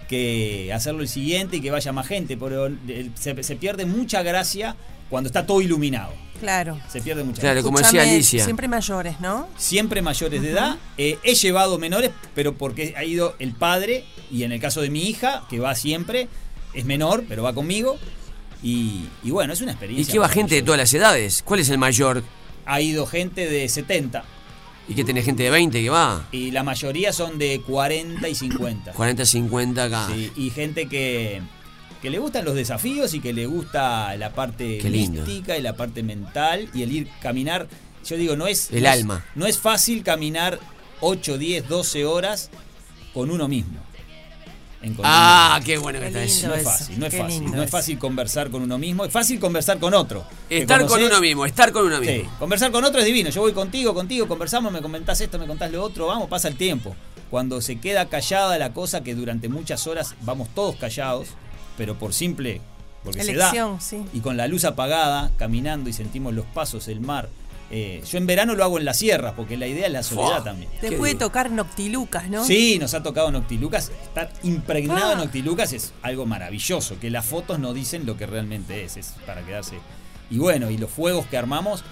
que 0.08 0.72
hacerlo 0.74 1.02
el 1.02 1.08
siguiente 1.08 1.58
y 1.58 1.62
que 1.62 1.72
vaya 1.72 1.92
más 1.92 2.08
gente, 2.08 2.36
pero 2.36 2.66
el- 2.66 3.12
se, 3.16 3.42
se 3.44 3.56
pierde 3.56 3.86
mucha 3.86 4.24
gracia 4.24 4.76
cuando 5.10 5.28
está 5.28 5.46
todo 5.46 5.62
iluminado. 5.62 6.12
Claro. 6.40 6.80
Se 6.90 7.02
pierde 7.02 7.24
mucha 7.24 7.42
Claro, 7.42 7.62
como 7.64 7.80
decía 7.80 8.02
Alicia. 8.04 8.44
Siempre 8.44 8.68
mayores, 8.68 9.20
¿no? 9.20 9.48
Siempre 9.58 10.02
mayores 10.02 10.42
de 10.42 10.52
edad. 10.52 10.78
Eh, 10.98 11.18
he 11.24 11.36
llevado 11.36 11.78
menores, 11.78 12.12
pero 12.34 12.56
porque 12.56 12.94
ha 12.98 13.04
ido 13.04 13.36
el 13.40 13.54
padre, 13.54 14.06
y 14.32 14.44
en 14.44 14.52
el 14.54 14.60
caso 14.62 14.82
de 14.82 14.90
mi 14.90 15.04
hija, 15.10 15.44
que 15.50 15.60
va 15.60 15.76
siempre, 15.76 16.28
es 16.74 16.86
menor, 16.86 17.24
pero 17.28 17.44
va 17.44 17.54
conmigo. 17.54 17.98
Y, 18.62 19.06
y 19.24 19.32
bueno, 19.32 19.54
es 19.54 19.62
una 19.62 19.72
¿Y 19.72 19.76
experiencia. 19.76 20.12
qué 20.12 20.20
va 20.20 20.28
gente 20.30 20.56
de 20.56 20.62
todas 20.62 20.78
las 20.78 20.94
edades? 20.94 21.42
¿Cuál 21.46 21.62
es 21.62 21.70
el 21.70 21.78
mayor? 21.78 22.24
Ha 22.66 22.82
ido 22.82 23.06
gente 23.08 23.50
de 23.50 23.68
70 23.70 24.24
¿Y 24.88 24.96
qué 24.96 25.04
tenés 25.04 25.24
gente 25.26 25.44
de 25.44 25.50
20 25.50 25.82
que 25.82 25.90
va? 25.90 26.28
y 26.32 26.52
la 26.52 26.64
mayoría 26.64 27.14
son 27.14 27.38
de 27.38 27.62
40 27.62 28.28
y 28.28 28.36
50. 28.36 28.92
40, 28.94 29.26
50 29.26 29.84
acá. 29.84 30.08
Sí, 30.12 30.32
y 30.36 30.50
gente 30.50 30.88
que, 30.88 31.42
que 32.02 32.10
le 32.10 32.18
gustan 32.20 32.44
los 32.44 32.56
desafíos 32.56 33.14
y 33.14 33.20
que 33.20 33.32
le 33.32 33.46
gusta 33.46 34.16
la 34.18 34.34
parte 34.34 34.82
mística 34.84 35.58
y 35.58 35.62
la 35.62 35.76
parte 35.76 36.02
mental 36.04 36.70
y 36.74 36.82
el 36.84 36.92
ir 36.92 37.08
caminar. 37.22 37.68
Yo 38.06 38.18
digo, 38.18 38.36
no 38.36 38.48
es. 38.48 38.72
El 38.72 38.82
no 38.84 38.90
es- 38.90 38.94
alma. 39.00 39.26
no 39.36 39.46
es 39.46 39.60
fácil 39.60 40.04
caminar 40.04 40.60
8, 41.02 41.38
10, 41.38 41.70
12 41.70 42.06
horas 42.06 42.50
con 43.14 43.30
uno 43.30 43.48
mismo. 43.48 43.80
En 44.82 44.96
Ah, 45.04 45.60
qué 45.66 45.78
bueno 45.78 46.00
que 46.00 46.08
está 46.08 46.24
eso. 46.24 46.48
No 46.48 46.56
es 46.56 46.64
fácil, 46.64 47.00
no 47.00 47.06
es 47.06 47.12
Qué 47.14 47.18
fácil. 47.22 47.44
No 47.52 47.58
es 47.58 47.64
eso. 47.64 47.72
fácil 47.78 48.00
conversar 48.00 48.50
con 48.50 48.62
uno 48.62 48.78
mismo, 48.78 49.04
es 49.04 49.12
fácil 49.12 49.38
conversar 49.40 49.78
con 49.78 49.94
otro. 49.94 50.24
Estar 50.50 50.86
con 50.86 51.04
uno 51.04 51.20
mismo, 51.20 51.46
estar 51.46 51.72
con 51.74 51.86
uno 51.86 52.00
Sí, 52.00 52.06
mismo. 52.08 52.32
conversar 52.40 52.72
con 52.72 52.84
otro 52.86 53.00
es 53.00 53.06
divino. 53.06 53.30
Yo 53.30 53.42
voy 53.42 53.52
contigo, 53.52 53.94
contigo, 53.94 54.28
conversamos, 54.28 54.72
me 54.72 54.82
comentás 54.82 55.20
esto, 55.20 55.38
me 55.38 55.48
contás 55.48 55.70
lo 55.72 55.84
otro, 55.84 56.08
vamos, 56.08 56.30
pasa 56.30 56.48
el 56.48 56.56
tiempo. 56.56 56.96
Cuando 57.30 57.60
se 57.62 57.80
queda 57.80 58.08
callada 58.08 58.58
la 58.58 58.74
cosa 58.74 59.04
que 59.04 59.16
durante 59.16 59.50
muchas 59.50 59.86
horas 59.86 60.16
vamos 60.22 60.48
todos 60.56 60.78
callados, 60.78 61.28
pero 61.78 61.96
por 61.96 62.14
simple, 62.14 62.62
porque 63.04 63.20
Elección, 63.22 63.82
se 63.82 63.98
da. 63.98 64.04
sí. 64.04 64.10
Y 64.18 64.22
con 64.22 64.38
la 64.38 64.48
luz 64.48 64.64
apagada, 64.64 65.32
caminando 65.38 65.90
y 65.90 65.94
sentimos 65.94 66.34
los 66.34 66.46
pasos, 66.46 66.88
el 66.88 67.02
mar. 67.02 67.28
Eh, 67.72 68.02
yo 68.10 68.18
en 68.18 68.26
verano 68.26 68.56
lo 68.56 68.64
hago 68.64 68.80
en 68.80 68.86
las 68.86 68.98
sierras, 68.98 69.34
porque 69.36 69.56
la 69.56 69.68
idea 69.68 69.86
es 69.88 69.94
la 69.94 70.02
soledad 70.04 70.28
Fua. 70.38 70.44
también. 70.44 70.72
Te 70.82 70.92
puede 70.94 71.14
tocar 71.16 71.52
Noctilucas, 71.52 72.28
¿no? 72.30 72.44
Sí, 72.44 72.80
nos 72.80 72.94
ha 72.96 73.04
tocado 73.04 73.32
Noctilucas. 73.32 73.92
Estar 74.04 74.32
impregnado 74.44 75.10
Ah. 75.10 75.14
en 75.14 75.18
Noctilucas 75.20 75.74
es 75.74 75.94
algo 76.02 76.26
maravilloso, 76.26 77.00
que 77.00 77.12
las 77.12 77.26
fotos 77.26 77.60
no 77.60 77.74
dicen 77.74 78.06
lo 78.08 78.18
que 78.18 78.26
realmente 78.26 78.84
es, 78.84 78.98
es 78.98 79.14
para 79.26 79.46
quedarse. 79.46 79.76
Y 80.32 80.38
bueno, 80.40 80.72
y 80.72 80.78
los 80.78 80.90
fuegos 80.90 81.28
que 81.28 81.38
armamos, 81.38 81.84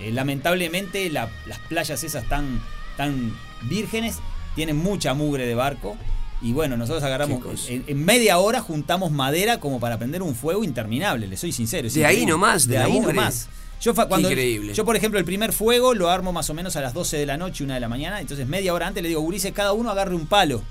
eh, 0.00 0.10
lamentablemente 0.10 1.08
la- 1.10 1.28
las 1.46 1.58
playas 1.60 2.02
esas 2.02 2.28
tan, 2.28 2.60
tan 2.96 3.36
vírgenes 3.62 4.16
tienen 4.56 4.76
mucha 4.76 5.14
mugre 5.14 5.46
de 5.46 5.54
barco. 5.54 5.96
Y 6.42 6.52
bueno, 6.54 6.76
nosotros 6.76 7.04
agarramos, 7.04 7.68
en, 7.68 7.84
en 7.86 8.04
media 8.04 8.38
hora 8.38 8.60
juntamos 8.60 9.10
madera 9.12 9.60
como 9.60 9.78
para 9.78 9.98
prender 9.98 10.22
un 10.22 10.34
fuego 10.34 10.64
interminable, 10.64 11.26
le 11.28 11.36
soy 11.36 11.52
sincero. 11.52 11.88
De 11.88 12.06
ahí 12.06 12.24
nomás, 12.26 12.66
de 12.66 12.78
ahí 12.78 12.98
nomás. 12.98 13.48
Yo, 13.80 13.94
cuando, 13.94 14.28
increíble. 14.28 14.74
yo, 14.74 14.84
por 14.84 14.94
ejemplo, 14.96 15.18
el 15.18 15.24
primer 15.24 15.52
fuego 15.52 15.94
lo 15.94 16.10
armo 16.10 16.32
más 16.32 16.50
o 16.50 16.54
menos 16.54 16.76
a 16.76 16.80
las 16.82 16.92
12 16.92 17.16
de 17.16 17.26
la 17.26 17.36
noche, 17.38 17.64
una 17.64 17.74
de 17.74 17.80
la 17.80 17.88
mañana. 17.88 18.20
Entonces, 18.20 18.46
media 18.46 18.74
hora 18.74 18.86
antes 18.86 19.02
le 19.02 19.08
digo, 19.08 19.20
Gurises, 19.22 19.52
cada 19.52 19.72
uno 19.72 19.90
agarre 19.90 20.14
un 20.14 20.26
palo. 20.26 20.62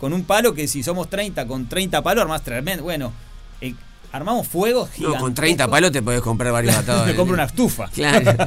Con 0.00 0.12
un 0.12 0.24
palo 0.24 0.54
que 0.54 0.68
si 0.68 0.82
somos 0.82 1.10
30, 1.10 1.46
con 1.46 1.68
30 1.68 2.02
palos 2.02 2.22
armás 2.22 2.42
tremendo. 2.42 2.84
Bueno, 2.84 3.12
eh, 3.60 3.74
armamos 4.12 4.46
fuegos 4.48 4.88
No, 4.90 4.94
gigantescos. 4.94 5.22
con 5.22 5.34
30 5.34 5.68
palos 5.68 5.92
te 5.92 6.00
podés 6.02 6.22
comprar 6.22 6.52
varios 6.52 6.76
atados. 6.76 7.06
Me 7.06 7.14
compro 7.14 7.34
una 7.34 7.44
estufa. 7.44 7.88
Claro. 7.88 8.32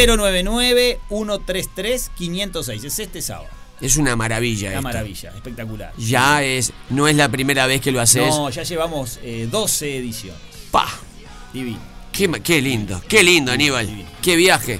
099-133-506. 1.09 2.83
Es 2.83 2.99
este 2.99 3.21
sábado. 3.21 3.49
Es 3.79 3.97
una 3.97 4.15
maravilla. 4.15 4.67
Una 4.69 4.77
esto. 4.77 4.81
maravilla, 4.83 5.29
espectacular. 5.35 5.93
Ya 5.97 6.43
es, 6.43 6.73
no 6.89 7.07
es 7.07 7.15
la 7.15 7.29
primera 7.29 7.67
vez 7.67 7.79
que 7.81 7.91
lo 7.91 8.01
haces. 8.01 8.27
No, 8.27 8.49
ya 8.49 8.63
llevamos 8.63 9.19
eh, 9.21 9.47
12 9.51 9.97
ediciones. 9.97 10.41
Pa. 10.71 10.87
Divino. 11.53 11.79
Qué, 12.11 12.61
lindo, 12.61 12.99
qué 13.07 13.21
lindo, 13.21 13.51
Aníbal. 13.51 13.87
Qué 14.21 14.35
viaje. 14.35 14.79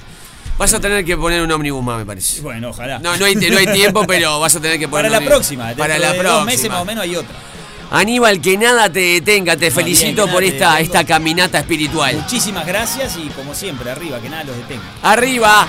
Vas 0.58 0.74
a 0.74 0.80
tener 0.80 1.04
que 1.04 1.16
poner 1.16 1.40
un 1.40 1.52
ómnibus 1.52 1.84
más, 1.84 1.98
me 1.98 2.04
parece. 2.06 2.40
Bueno, 2.40 2.70
ojalá. 2.70 2.98
No, 2.98 3.16
no 3.16 3.24
hay, 3.26 3.36
no 3.36 3.58
hay 3.58 3.66
tiempo, 3.66 4.04
pero 4.08 4.40
vas 4.40 4.56
a 4.56 4.60
tener 4.60 4.76
que 4.80 4.88
poner 4.88 5.04
Para 5.04 5.10
la 5.10 5.18
ómnibus. 5.18 5.36
próxima. 5.36 5.72
Para 5.76 5.98
la 6.00 6.12
de 6.12 6.18
próxima. 6.18 6.38
Dos 6.38 6.46
meses 6.46 6.68
más 6.68 6.80
o 6.80 6.84
menos 6.84 7.04
hay 7.04 7.14
otra. 7.14 7.36
Aníbal, 7.92 8.40
que 8.40 8.58
nada 8.58 8.92
te 8.92 8.98
detenga. 9.00 9.56
Te 9.56 9.70
No, 9.70 9.76
felicito 9.76 10.24
bien, 10.24 10.34
por 10.34 10.42
esta, 10.42 10.80
esta 10.80 11.04
caminata 11.04 11.60
espiritual. 11.60 12.16
Muchísimas 12.16 12.66
gracias 12.66 13.16
y 13.16 13.28
como 13.28 13.54
siempre, 13.54 13.88
arriba, 13.88 14.20
que 14.20 14.28
nada 14.28 14.42
los 14.44 14.56
detenga. 14.56 14.82
¡Arriba! 15.02 15.68